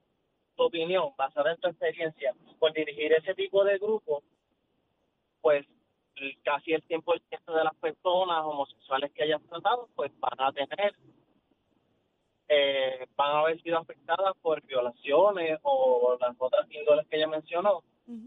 tu 0.55 0.63
opinión 0.65 1.13
basada 1.17 1.53
en 1.53 1.61
tu 1.61 1.69
experiencia 1.69 2.35
por 2.59 2.73
dirigir 2.73 3.13
ese 3.13 3.35
tipo 3.35 3.65
de 3.65 3.79
grupo 3.79 4.23
pues 5.41 5.67
el- 6.17 6.41
casi 6.43 6.73
el 6.73 6.83
100% 6.87 7.53
de 7.55 7.65
las 7.65 7.75
personas 7.77 8.43
homosexuales 8.45 9.13
que 9.13 9.25
hayas 9.25 9.43
tratado 9.49 9.89
pues 9.95 10.11
van 10.19 10.41
a 10.41 10.53
tener 10.53 10.95
eh, 12.49 13.07
van 13.17 13.31
a 13.37 13.39
haber 13.41 13.61
sido 13.63 13.79
afectadas 13.79 14.35
por 14.41 14.63
violaciones 14.67 15.59
o 15.63 16.17
las 16.21 16.35
otras 16.39 16.67
índoles 16.71 17.07
que 17.09 17.17
ella 17.17 17.27
mencionó 17.29 17.83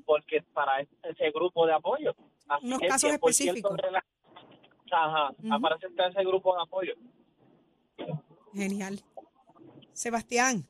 porque 0.06 0.42
para 0.54 0.82
ese 0.82 1.32
grupo 1.32 1.66
de 1.66 1.74
apoyo 1.74 2.14
Así 2.50 2.66
Unos 2.66 2.80
que 2.80 2.86
el 2.86 2.92
casos 2.92 3.10
100% 3.12 3.14
específicos. 3.16 3.78
la- 3.92 4.04
Ajá, 4.92 5.30
Ujú. 5.38 5.54
aparece 5.54 5.86
en 5.86 6.00
ese 6.12 6.24
grupo 6.26 6.56
de 6.56 6.62
apoyo. 6.64 6.94
Genial. 8.54 9.00
Sebastián, 9.94 10.68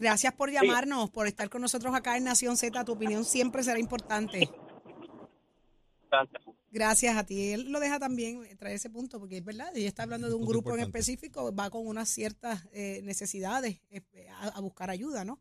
gracias 0.00 0.34
por 0.34 0.50
llamarnos, 0.50 1.10
por 1.10 1.26
estar 1.28 1.48
con 1.48 1.62
nosotros 1.62 1.94
acá 1.94 2.16
en 2.16 2.24
Nación 2.24 2.56
Z. 2.56 2.84
Tu 2.84 2.92
opinión 2.92 3.24
siempre 3.24 3.62
será 3.62 3.78
importante. 3.78 4.50
Gracias 6.10 6.42
a 6.84 7.24
ti. 7.24 7.52
Él 7.52 7.70
lo 7.72 7.80
deja 7.80 7.98
también 7.98 8.44
eh, 8.44 8.56
traer 8.56 8.76
ese 8.76 8.90
punto, 8.90 9.18
porque 9.18 9.38
es 9.38 9.44
verdad, 9.44 9.74
ella 9.76 9.88
está 9.88 10.02
hablando 10.04 10.28
de 10.28 10.34
un 10.34 10.44
grupo 10.46 10.74
en 10.74 10.80
específico, 10.80 11.54
va 11.54 11.70
con 11.70 11.86
unas 11.86 12.08
ciertas 12.08 12.66
eh, 12.72 13.00
necesidades 13.02 13.80
eh, 13.90 14.02
a, 14.30 14.48
a 14.48 14.60
buscar 14.60 14.90
ayuda, 14.90 15.24
¿no? 15.24 15.40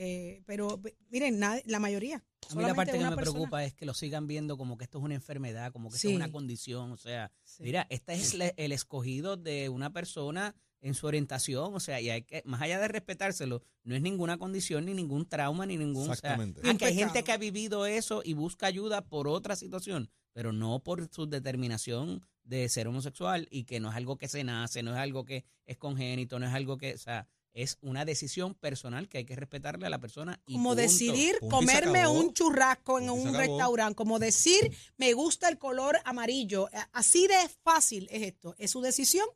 Eh, 0.00 0.42
pero 0.46 0.80
miren, 1.10 1.40
nadie- 1.40 1.64
la 1.66 1.80
mayoría. 1.80 2.24
A 2.50 2.54
mí 2.54 2.62
la 2.62 2.74
parte 2.74 2.92
que 2.92 2.98
me 2.98 3.04
persona- 3.16 3.32
preocupa 3.32 3.64
es 3.64 3.74
que 3.74 3.84
lo 3.84 3.94
sigan 3.94 4.28
viendo 4.28 4.56
como 4.56 4.78
que 4.78 4.84
esto 4.84 4.98
es 4.98 5.04
una 5.04 5.14
enfermedad, 5.16 5.72
como 5.72 5.90
que 5.90 5.96
esto 5.96 6.08
es 6.08 6.14
una 6.14 6.30
condición. 6.30 6.92
O 6.92 6.96
sea, 6.96 7.32
mira, 7.58 7.86
este 7.90 8.14
es 8.14 8.34
el 8.56 8.70
escogido 8.72 9.36
de 9.36 9.68
una 9.68 9.92
persona 9.92 10.54
en 10.80 10.94
su 10.94 11.06
orientación. 11.06 11.74
O 11.74 11.80
sea, 11.80 12.00
y 12.00 12.10
hay 12.10 12.22
que, 12.22 12.42
más 12.44 12.60
allá 12.62 12.78
de 12.78 12.88
respetárselo, 12.88 13.62
no 13.84 13.94
es 13.94 14.02
ninguna 14.02 14.38
condición, 14.38 14.84
ni 14.86 14.94
ningún 14.94 15.26
trauma, 15.28 15.66
ni 15.66 15.76
ningún. 15.76 16.02
o 16.02 16.06
sea, 16.06 16.14
Exactamente. 16.14 16.60
aunque 16.64 16.84
hay 16.86 16.92
Un 16.94 16.98
gente 16.98 17.24
que 17.24 17.32
ha 17.32 17.36
vivido 17.38 17.86
eso 17.86 18.22
y 18.24 18.34
busca 18.34 18.66
ayuda 18.66 19.02
por 19.06 19.28
otra 19.28 19.56
situación, 19.56 20.10
pero 20.32 20.52
no 20.52 20.78
por 20.80 21.08
su 21.12 21.26
determinación 21.26 22.22
de 22.44 22.68
ser 22.68 22.88
homosexual 22.88 23.46
y 23.50 23.64
que 23.64 23.80
no 23.80 23.90
es 23.90 23.96
algo 23.96 24.16
que 24.16 24.28
se 24.28 24.42
nace, 24.44 24.82
no 24.82 24.92
es 24.92 24.98
algo 24.98 25.24
que 25.24 25.44
es 25.66 25.76
congénito, 25.76 26.38
no 26.38 26.46
es 26.46 26.54
algo 26.54 26.78
que, 26.78 26.94
o 26.94 26.98
sea, 26.98 27.26
es 27.52 27.76
una 27.80 28.04
decisión 28.04 28.54
personal 28.54 29.08
que 29.08 29.18
hay 29.18 29.24
que 29.24 29.34
respetarle 29.34 29.86
a 29.86 29.90
la 29.90 29.98
persona. 29.98 30.40
Y 30.46 30.52
Como 30.52 30.70
punto. 30.70 30.82
decidir 30.82 31.36
Punto 31.40 31.56
comerme 31.56 32.06
un 32.06 32.32
churrasco 32.32 33.00
en 33.00 33.10
un 33.10 33.34
restaurante, 33.34 33.96
como 33.96 34.18
decir 34.18 34.70
me 34.96 35.12
gusta 35.12 35.48
el 35.48 35.58
color 35.58 35.98
amarillo. 36.04 36.68
A- 36.72 36.88
Así 36.92 37.26
de 37.26 37.34
fácil 37.64 38.06
es 38.10 38.22
esto. 38.22 38.54
Es 38.58 38.70
su 38.70 38.80
decisión. 38.80 39.26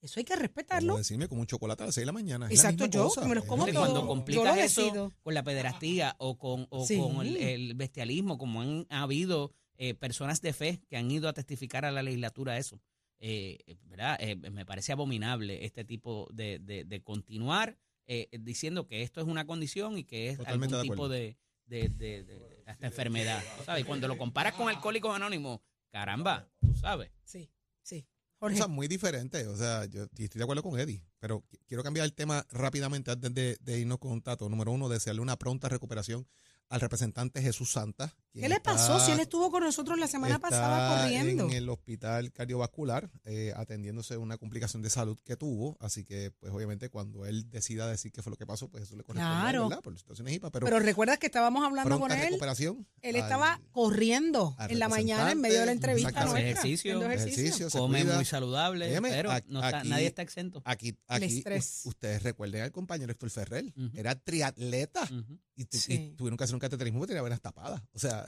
Eso 0.00 0.20
hay 0.20 0.24
que 0.24 0.36
respetarlo. 0.36 0.88
Como 0.90 0.98
decirme 0.98 1.28
como 1.28 1.40
un 1.40 1.46
chocolate 1.48 1.82
a 1.82 1.86
las 1.86 1.94
6 1.94 2.02
de 2.02 2.06
la 2.06 2.12
mañana. 2.12 2.46
es 2.46 2.62
la 2.62 2.70
Exacto, 2.70 2.86
yo, 2.86 3.04
cosa, 3.04 3.22
que 3.22 3.28
me 3.28 3.34
los 3.34 3.44
como 3.44 3.66
todo. 3.66 3.80
cuando 3.80 4.06
complicas 4.06 4.44
Yo 4.44 4.54
lo 4.54 4.62
eso 4.62 5.12
con 5.22 5.34
la 5.34 5.42
pederastía 5.42 6.14
o 6.18 6.38
con, 6.38 6.66
o 6.70 6.86
Sí. 6.86 6.98
con 6.98 7.26
el, 7.26 7.36
el 7.36 7.74
bestialismo, 7.74 8.38
como 8.38 8.60
han 8.62 8.86
habido 8.90 9.52
eh, 9.76 9.94
personas 9.94 10.40
de 10.40 10.52
fe 10.52 10.80
que 10.88 10.96
han 10.96 11.10
ido 11.10 11.28
a 11.28 11.32
testificar 11.32 11.84
a 11.84 11.90
la 11.90 12.02
legislatura 12.02 12.58
eso, 12.58 12.80
eh, 13.20 13.58
¿verdad? 13.84 14.16
Eh, 14.20 14.36
me 14.36 14.64
parece 14.64 14.92
abominable 14.92 15.64
este 15.64 15.84
tipo 15.84 16.28
de, 16.32 16.58
de, 16.60 16.84
de 16.84 17.02
continuar 17.02 17.76
eh, 18.06 18.28
diciendo 18.40 18.86
que 18.86 19.02
esto 19.02 19.20
es 19.20 19.26
una 19.26 19.46
condición 19.46 19.98
y 19.98 20.04
que 20.04 20.30
es 20.30 20.38
Totalmente 20.38 20.76
algún 20.76 20.88
de 20.88 20.92
tipo 20.94 21.08
de, 21.08 21.36
de, 21.66 21.88
de- 21.88 22.22
de- 22.24 22.62
hasta 22.66 22.86
enfermedad. 22.86 23.42
¿sabes? 23.66 23.82
Y 23.82 23.84
cuando 23.84 24.06
lo 24.08 24.16
comparas 24.16 24.54
con 24.54 24.68
alcohólicos 24.68 25.14
anónimos, 25.14 25.60
caramba, 25.90 26.48
tú 26.60 26.74
sabes. 26.76 27.10
Sí, 27.24 27.50
sí. 27.82 28.06
Cosas 28.40 28.68
muy 28.68 28.86
diferentes. 28.88 29.46
O 29.46 29.56
sea, 29.56 29.84
yo 29.86 30.04
estoy 30.04 30.28
de 30.38 30.42
acuerdo 30.42 30.62
con 30.62 30.78
Eddie, 30.78 31.02
pero 31.18 31.40
qui- 31.50 31.58
quiero 31.66 31.82
cambiar 31.82 32.04
el 32.06 32.12
tema 32.14 32.46
rápidamente 32.50 33.10
antes 33.10 33.34
de, 33.34 33.56
de 33.60 33.78
irnos 33.80 33.98
con 33.98 34.20
Tato. 34.22 34.48
Número 34.48 34.70
uno, 34.72 34.88
desearle 34.88 35.20
una 35.20 35.36
pronta 35.36 35.68
recuperación 35.68 36.26
al 36.68 36.80
representante 36.80 37.42
Jesús 37.42 37.72
Santa, 37.72 38.14
¿Qué 38.40 38.48
le 38.48 38.60
pasó 38.60 39.00
si 39.00 39.12
él 39.12 39.20
estuvo 39.20 39.50
con 39.50 39.62
nosotros 39.62 39.98
la 39.98 40.06
semana 40.06 40.38
pasada 40.38 40.94
está 40.94 41.02
corriendo? 41.02 41.44
en 41.46 41.52
el 41.52 41.68
hospital 41.68 42.32
cardiovascular 42.32 43.10
eh, 43.24 43.52
atendiéndose 43.56 44.16
una 44.16 44.36
complicación 44.38 44.82
de 44.82 44.90
salud 44.90 45.18
que 45.24 45.36
tuvo, 45.36 45.76
así 45.80 46.04
que 46.04 46.30
pues 46.38 46.52
obviamente 46.52 46.88
cuando 46.90 47.26
él 47.26 47.50
decida 47.50 47.86
decir 47.88 48.12
qué 48.12 48.22
fue 48.22 48.30
lo 48.30 48.36
que 48.36 48.46
pasó, 48.46 48.68
pues 48.68 48.84
eso 48.84 48.96
le 48.96 49.02
corresponde, 49.04 49.28
a 49.34 49.36
él, 49.36 49.42
Claro. 49.52 49.68
¿verdad? 49.68 49.82
Por 49.82 49.96
situaciones 49.98 50.34
HIPAA, 50.34 50.50
pero, 50.50 50.64
Pero, 50.66 50.78
recuerdas 50.80 51.18
que 51.18 51.26
estábamos 51.26 51.64
hablando 51.64 51.98
con 51.98 52.10
él. 52.12 52.18
recuperación 52.20 52.86
Él 53.02 53.16
al- 53.16 53.22
estaba 53.22 53.60
corriendo 53.70 54.56
en 54.68 54.78
la 54.78 54.88
mañana 54.88 55.32
en 55.32 55.40
medio 55.40 55.60
de 55.60 55.66
la 55.66 55.72
entrevista 55.72 56.10
nuestra. 56.24 56.40
Ejercicio, 56.40 57.02
ejercicio, 57.10 57.68
come 57.70 58.04
muy 58.04 58.24
saludable, 58.24 58.98
pero 59.02 59.30
no 59.48 59.62
está- 59.64 59.78
aquí- 59.80 59.88
nadie 59.88 60.06
está 60.06 60.22
exento. 60.22 60.62
Aquí, 60.64 60.88
El 60.88 60.96
aquí 61.08 61.44
ustedes 61.84 62.22
recuerden 62.22 62.62
al 62.62 62.72
compañero 62.72 63.12
Héctor 63.12 63.30
Ferrer, 63.30 63.72
era 63.94 64.14
triatleta 64.14 65.06
Sí. 65.70 65.92
y 65.92 66.16
tuvieron 66.16 66.36
que 66.36 66.44
hacer 66.44 66.54
un 66.54 66.60
cateterismo 66.60 67.00
porque 67.00 67.08
tenía 67.10 67.22
venas 67.22 67.40
tapadas. 67.40 67.82
O 67.92 67.98
sea, 67.98 68.24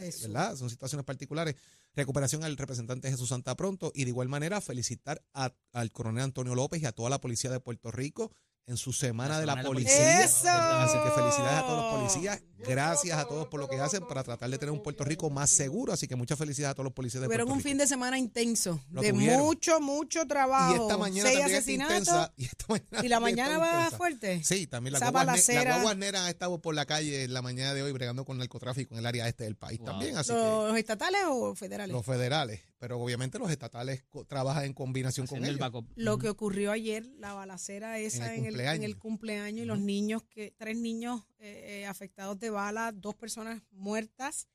Son 0.57 0.71
situaciones 0.71 1.05
particulares. 1.05 1.57
Recuperación 1.95 2.45
al 2.45 2.57
representante 2.57 3.11
Jesús 3.11 3.29
Santa 3.29 3.57
pronto. 3.57 3.93
Y 3.95 4.05
de 4.05 4.11
igual 4.11 4.29
manera 4.29 4.61
felicitar 4.61 5.23
al 5.33 5.93
coronel 5.93 6.25
Antonio 6.25 6.55
López 6.55 6.83
y 6.83 6.87
a 6.87 6.93
toda 6.93 7.11
la 7.11 7.21
policía 7.21 7.51
de 7.51 7.61
Puerto 7.61 7.91
Rico 7.91 8.33
en 8.67 8.77
su 8.77 8.93
semana 8.93 9.35
La 9.35 9.41
de 9.41 9.47
la 9.47 9.53
semana 9.55 9.63
de 9.63 9.69
la 9.69 9.69
policía. 9.69 10.17
policía. 10.17 10.83
Así 10.85 10.97
que 11.03 11.11
felicidades 11.11 11.59
a 11.59 11.67
todos 11.67 11.83
los 11.83 11.95
policías. 12.01 12.43
Gracias 12.59 13.19
a 13.19 13.25
todos 13.27 13.49
por 13.49 13.59
lo 13.59 13.69
que 13.69 13.81
hacen 13.81 14.07
para 14.07 14.23
tratar 14.23 14.49
de 14.51 14.59
tener 14.59 14.71
un 14.73 14.83
Puerto 14.83 15.03
Rico 15.03 15.29
más 15.31 15.49
seguro. 15.51 15.93
Así 15.95 16.07
que 16.07 16.15
muchas 16.15 16.39
felicidades 16.39 16.73
a 16.73 16.75
todos 16.75 16.85
los 16.85 16.93
policías 16.93 17.23
de 17.23 17.27
Tuvieron 17.27 17.47
Puerto 17.47 17.55
un 17.55 17.59
Rico. 17.61 17.69
fin 17.71 17.79
de 17.79 17.87
semana 17.87 18.19
intenso, 18.19 18.81
Lo 18.91 19.01
de 19.01 19.13
tuvieron. 19.13 19.41
mucho, 19.41 19.81
mucho 19.81 20.27
trabajo. 20.27 20.77
y 20.77 20.81
esta 20.83 20.99
mañana 20.99 21.29
seis 21.31 21.39
también 21.41 21.57
está 21.57 21.59
asesinatos. 21.59 21.99
intensa. 22.09 22.33
Y, 22.37 22.45
esta 22.45 22.67
mañana 22.69 23.05
y 23.05 23.09
la 23.09 23.21
mañana 23.21 23.59
va 23.59 23.73
intensa. 23.75 23.97
fuerte. 23.97 24.45
Sí, 24.45 24.67
también 24.67 24.95
guaguas 25.01 25.97
negras 25.97 26.23
han 26.23 26.29
estado 26.29 26.61
por 26.61 26.75
la 26.75 26.85
calle 26.87 27.25
en 27.25 27.33
la 27.35 27.43
mañana 27.43 27.75
de 27.75 27.83
hoy 27.83 27.93
bregando 27.93 28.25
con 28.25 28.35
el 28.37 28.39
narcotráfico 28.41 28.95
en 28.95 29.01
el 29.01 29.07
área 29.07 29.27
este 29.27 29.45
del 29.45 29.57
país 29.57 29.79
Wow. 29.79 29.87
también. 29.87 30.17
Así 30.17 30.33
que 30.33 30.39
¿Los 30.39 30.77
estatales 30.77 31.23
o 31.29 31.55
federales? 31.55 31.93
los 31.95 32.05
federales, 32.05 32.61
pero 32.81 32.99
obviamente 32.99 33.39
los 33.39 33.51
estatales 33.51 34.03
co- 34.09 34.25
trabajan 34.25 34.65
en 34.65 34.73
combinación 34.73 35.27
con 35.27 35.45
el 35.45 35.57
ellos. 35.57 35.85
Lo 35.97 36.17
que 36.19 36.31
ocurrió 36.31 36.73
ayer, 36.73 37.07
la 37.19 37.35
balacera 37.35 37.99
esa 37.99 38.35
el 38.35 38.41
en 38.41 38.47
el, 38.47 38.47
en 38.47 38.51
cumpleaños. 38.55 38.85
el 38.87 38.99
cumpleaños 38.99 39.63
y 39.63 39.67
los 39.67 39.79
niños, 39.79 40.23
que 40.25 40.55
tres 40.57 40.77
niños 40.79 41.23
eh, 41.39 41.83
eh, 41.83 41.87
afectados 41.87 42.41
de 42.41 42.49
bala, 42.51 42.91
dos 42.93 43.15
personas 43.15 43.63
muertas, 43.71 44.49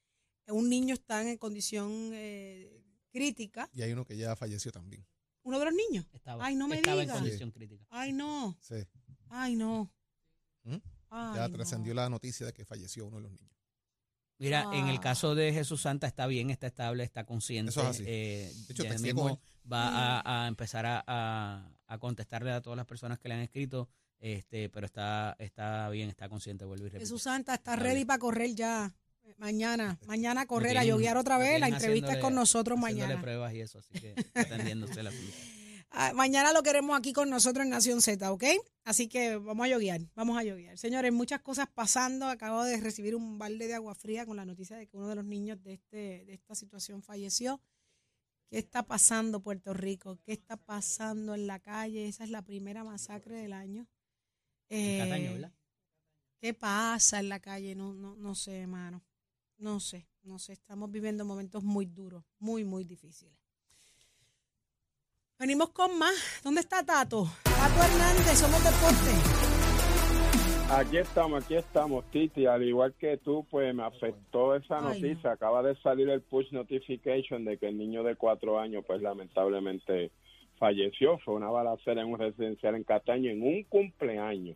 un 0.47 0.69
niño 0.69 0.95
está 0.95 1.21
en 1.29 1.37
condición 1.37 1.91
eh, 2.13 2.83
crítica. 3.11 3.69
Y 3.73 3.83
hay 3.83 3.91
uno 3.93 4.03
que 4.05 4.17
ya 4.17 4.35
falleció 4.35 4.71
también. 4.71 5.05
¿Uno 5.43 5.59
de 5.59 5.65
los 5.65 5.73
niños? 5.75 6.07
Estaba, 6.11 6.43
Ay, 6.43 6.55
no 6.55 6.67
me 6.67 6.77
estaba 6.77 7.03
en 7.03 7.51
crítica. 7.51 7.85
Ay, 7.91 8.11
no. 8.11 8.57
Sí. 8.59 8.75
Ay, 9.29 9.55
no. 9.55 9.93
¿Mm? 10.63 10.77
Ay, 11.11 11.35
ya 11.35 11.47
no. 11.47 11.55
trascendió 11.55 11.93
la 11.93 12.09
noticia 12.09 12.47
de 12.47 12.53
que 12.53 12.65
falleció 12.65 13.05
uno 13.05 13.17
de 13.17 13.23
los 13.23 13.31
niños. 13.31 13.54
Mira, 14.37 14.67
en 14.73 14.87
el 14.87 14.97
Ah. 14.97 15.01
caso 15.01 15.33
de 15.35 15.53
Jesús 15.53 15.81
Santa 15.81 16.07
está 16.07 16.27
bien, 16.27 16.49
está 16.49 16.67
estable, 16.67 17.03
está 17.03 17.23
consciente. 17.25 17.69
Eso 17.71 17.81
es 17.83 17.87
así. 17.87 18.03
eh, 18.05 18.51
De 18.67 18.73
hecho, 18.73 18.83
ya 18.83 18.89
texteé 18.89 19.13
mismo 19.13 19.39
va 19.71 20.19
a, 20.19 20.43
a 20.43 20.47
empezar 20.47 20.85
a, 20.85 21.03
a- 21.07 21.71
a 21.87 21.97
contestarle 21.99 22.51
a 22.51 22.61
todas 22.61 22.77
las 22.77 22.85
personas 22.85 23.19
que 23.19 23.29
le 23.29 23.35
han 23.35 23.41
escrito, 23.41 23.89
este, 24.19 24.69
pero 24.69 24.85
está, 24.87 25.35
está 25.39 25.87
bien, 25.89 26.09
está 26.09 26.27
consciente, 26.29 26.65
vuelvo 26.65 26.85
y 26.85 26.89
repito. 26.89 27.01
Jesús 27.05 27.21
Santa 27.23 27.53
está 27.53 27.73
Está 27.73 27.83
ready 27.83 27.95
bien. 27.95 28.07
para 28.07 28.19
correr 28.19 28.55
ya. 28.55 28.93
Mañana, 29.37 29.97
mañana 30.05 30.45
correr, 30.45 30.77
a 30.77 30.83
yoguear 30.85 31.17
otra 31.17 31.37
vez. 31.37 31.59
La 31.59 31.67
entrevista 31.67 32.13
es 32.13 32.19
con 32.19 32.35
nosotros 32.35 32.77
mañana. 32.77 33.19
pruebas 33.21 33.53
y 33.53 33.61
eso, 33.61 33.79
así 33.79 33.91
que 33.99 34.13
atendiéndose 34.35 35.01
la 35.03 35.11
mañana 36.13 36.53
lo 36.53 36.63
queremos 36.63 36.97
aquí 36.97 37.13
con 37.13 37.29
nosotros 37.29 37.63
en 37.63 37.71
Nación 37.71 38.01
Z, 38.01 38.31
¿ok? 38.31 38.43
Así 38.83 39.07
que 39.07 39.37
vamos 39.37 39.65
a 39.65 39.69
yoguear, 39.69 40.01
vamos 40.15 40.37
a 40.37 40.43
yoguear. 40.43 40.77
Señores, 40.77 41.11
muchas 41.11 41.41
cosas 41.41 41.67
pasando. 41.73 42.27
Acabo 42.27 42.63
de 42.63 42.77
recibir 42.79 43.15
un 43.15 43.37
balde 43.37 43.67
de 43.67 43.75
agua 43.75 43.95
fría 43.95 44.25
con 44.25 44.37
la 44.37 44.45
noticia 44.45 44.77
de 44.77 44.87
que 44.87 44.97
uno 44.97 45.07
de 45.07 45.15
los 45.15 45.25
niños 45.25 45.61
de, 45.63 45.73
este, 45.73 46.25
de 46.25 46.33
esta 46.33 46.55
situación 46.55 47.01
falleció. 47.01 47.61
¿Qué 48.49 48.59
está 48.59 48.83
pasando 48.83 49.41
Puerto 49.41 49.73
Rico? 49.73 50.19
¿Qué 50.23 50.33
está 50.33 50.57
pasando 50.57 51.33
en 51.33 51.47
la 51.47 51.59
calle? 51.59 52.07
Esa 52.07 52.23
es 52.23 52.29
la 52.29 52.43
primera 52.43 52.83
masacre 52.83 53.35
del 53.37 53.53
año. 53.53 53.87
Eh. 54.69 55.49
¿Qué 56.39 56.53
pasa 56.53 57.19
en 57.19 57.29
la 57.29 57.39
calle? 57.39 57.73
No, 57.75 57.93
no, 57.93 58.15
no 58.15 58.35
sé, 58.35 58.59
hermano. 58.59 59.03
No 59.57 59.79
sé, 59.79 60.07
no 60.21 60.37
sé. 60.37 60.53
Estamos 60.53 60.91
viviendo 60.91 61.25
momentos 61.25 61.63
muy 61.63 61.85
duros, 61.85 62.23
muy, 62.37 62.63
muy 62.63 62.83
difíciles. 62.83 63.44
Venimos 65.37 65.69
con 65.71 65.99
más. 65.99 66.41
¿Dónde 66.45 66.61
está 66.61 66.81
Tato? 66.85 67.25
Tato 67.43 67.83
Hernández, 67.83 68.39
somos 68.39 68.63
deporte. 68.63 69.11
Aquí 70.71 70.97
estamos, 70.97 71.43
aquí 71.43 71.55
estamos, 71.55 72.09
Titi. 72.09 72.45
Al 72.45 72.63
igual 72.63 72.93
que 72.93 73.17
tú, 73.17 73.45
pues 73.51 73.75
me 73.75 73.83
afectó 73.83 74.55
esa 74.55 74.77
Ay, 74.77 75.01
noticia. 75.01 75.33
Acaba 75.33 75.61
de 75.61 75.75
salir 75.81 76.09
el 76.09 76.21
push 76.21 76.53
notification 76.53 77.43
de 77.43 77.57
que 77.57 77.67
el 77.67 77.77
niño 77.77 78.01
de 78.03 78.15
cuatro 78.15 78.57
años, 78.57 78.85
pues 78.87 79.01
lamentablemente 79.01 80.09
falleció. 80.57 81.17
Fue 81.19 81.33
una 81.33 81.49
balacera 81.49 82.01
en 82.01 82.13
un 82.13 82.17
residencial 82.17 82.75
en 82.75 82.85
Cataño 82.85 83.29
en 83.29 83.43
un 83.43 83.63
cumpleaños. 83.63 84.55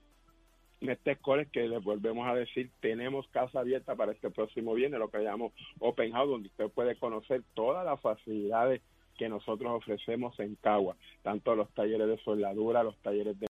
este 0.81 1.17
College 1.17 1.51
que 1.53 1.69
les 1.69 1.85
volvemos 1.85 2.27
a 2.27 2.35
decir, 2.35 2.71
tenemos 2.81 3.29
casa 3.29 3.61
abierta 3.61 3.95
para 3.95 4.13
este 4.13 4.31
próximo 4.31 4.75
viernes, 4.75 4.99
lo 4.99 5.11
que 5.11 5.19
llamamos 5.19 5.53
Open 5.79 6.13
House, 6.13 6.31
donde 6.31 6.49
usted 6.49 6.71
puede 6.71 6.97
conocer 6.97 7.43
todas 7.55 7.85
las 7.85 8.01
facilidades 8.01 8.83
que 9.17 9.29
nosotros 9.29 9.73
ofrecemos 9.73 10.39
en 10.41 10.57
Cagua, 10.57 10.97
tanto 11.23 11.55
los 11.55 11.71
talleres 11.75 12.09
de 12.09 12.19
soldadura, 12.19 12.83
los 12.83 12.97
talleres 12.99 13.35
de 13.35 13.41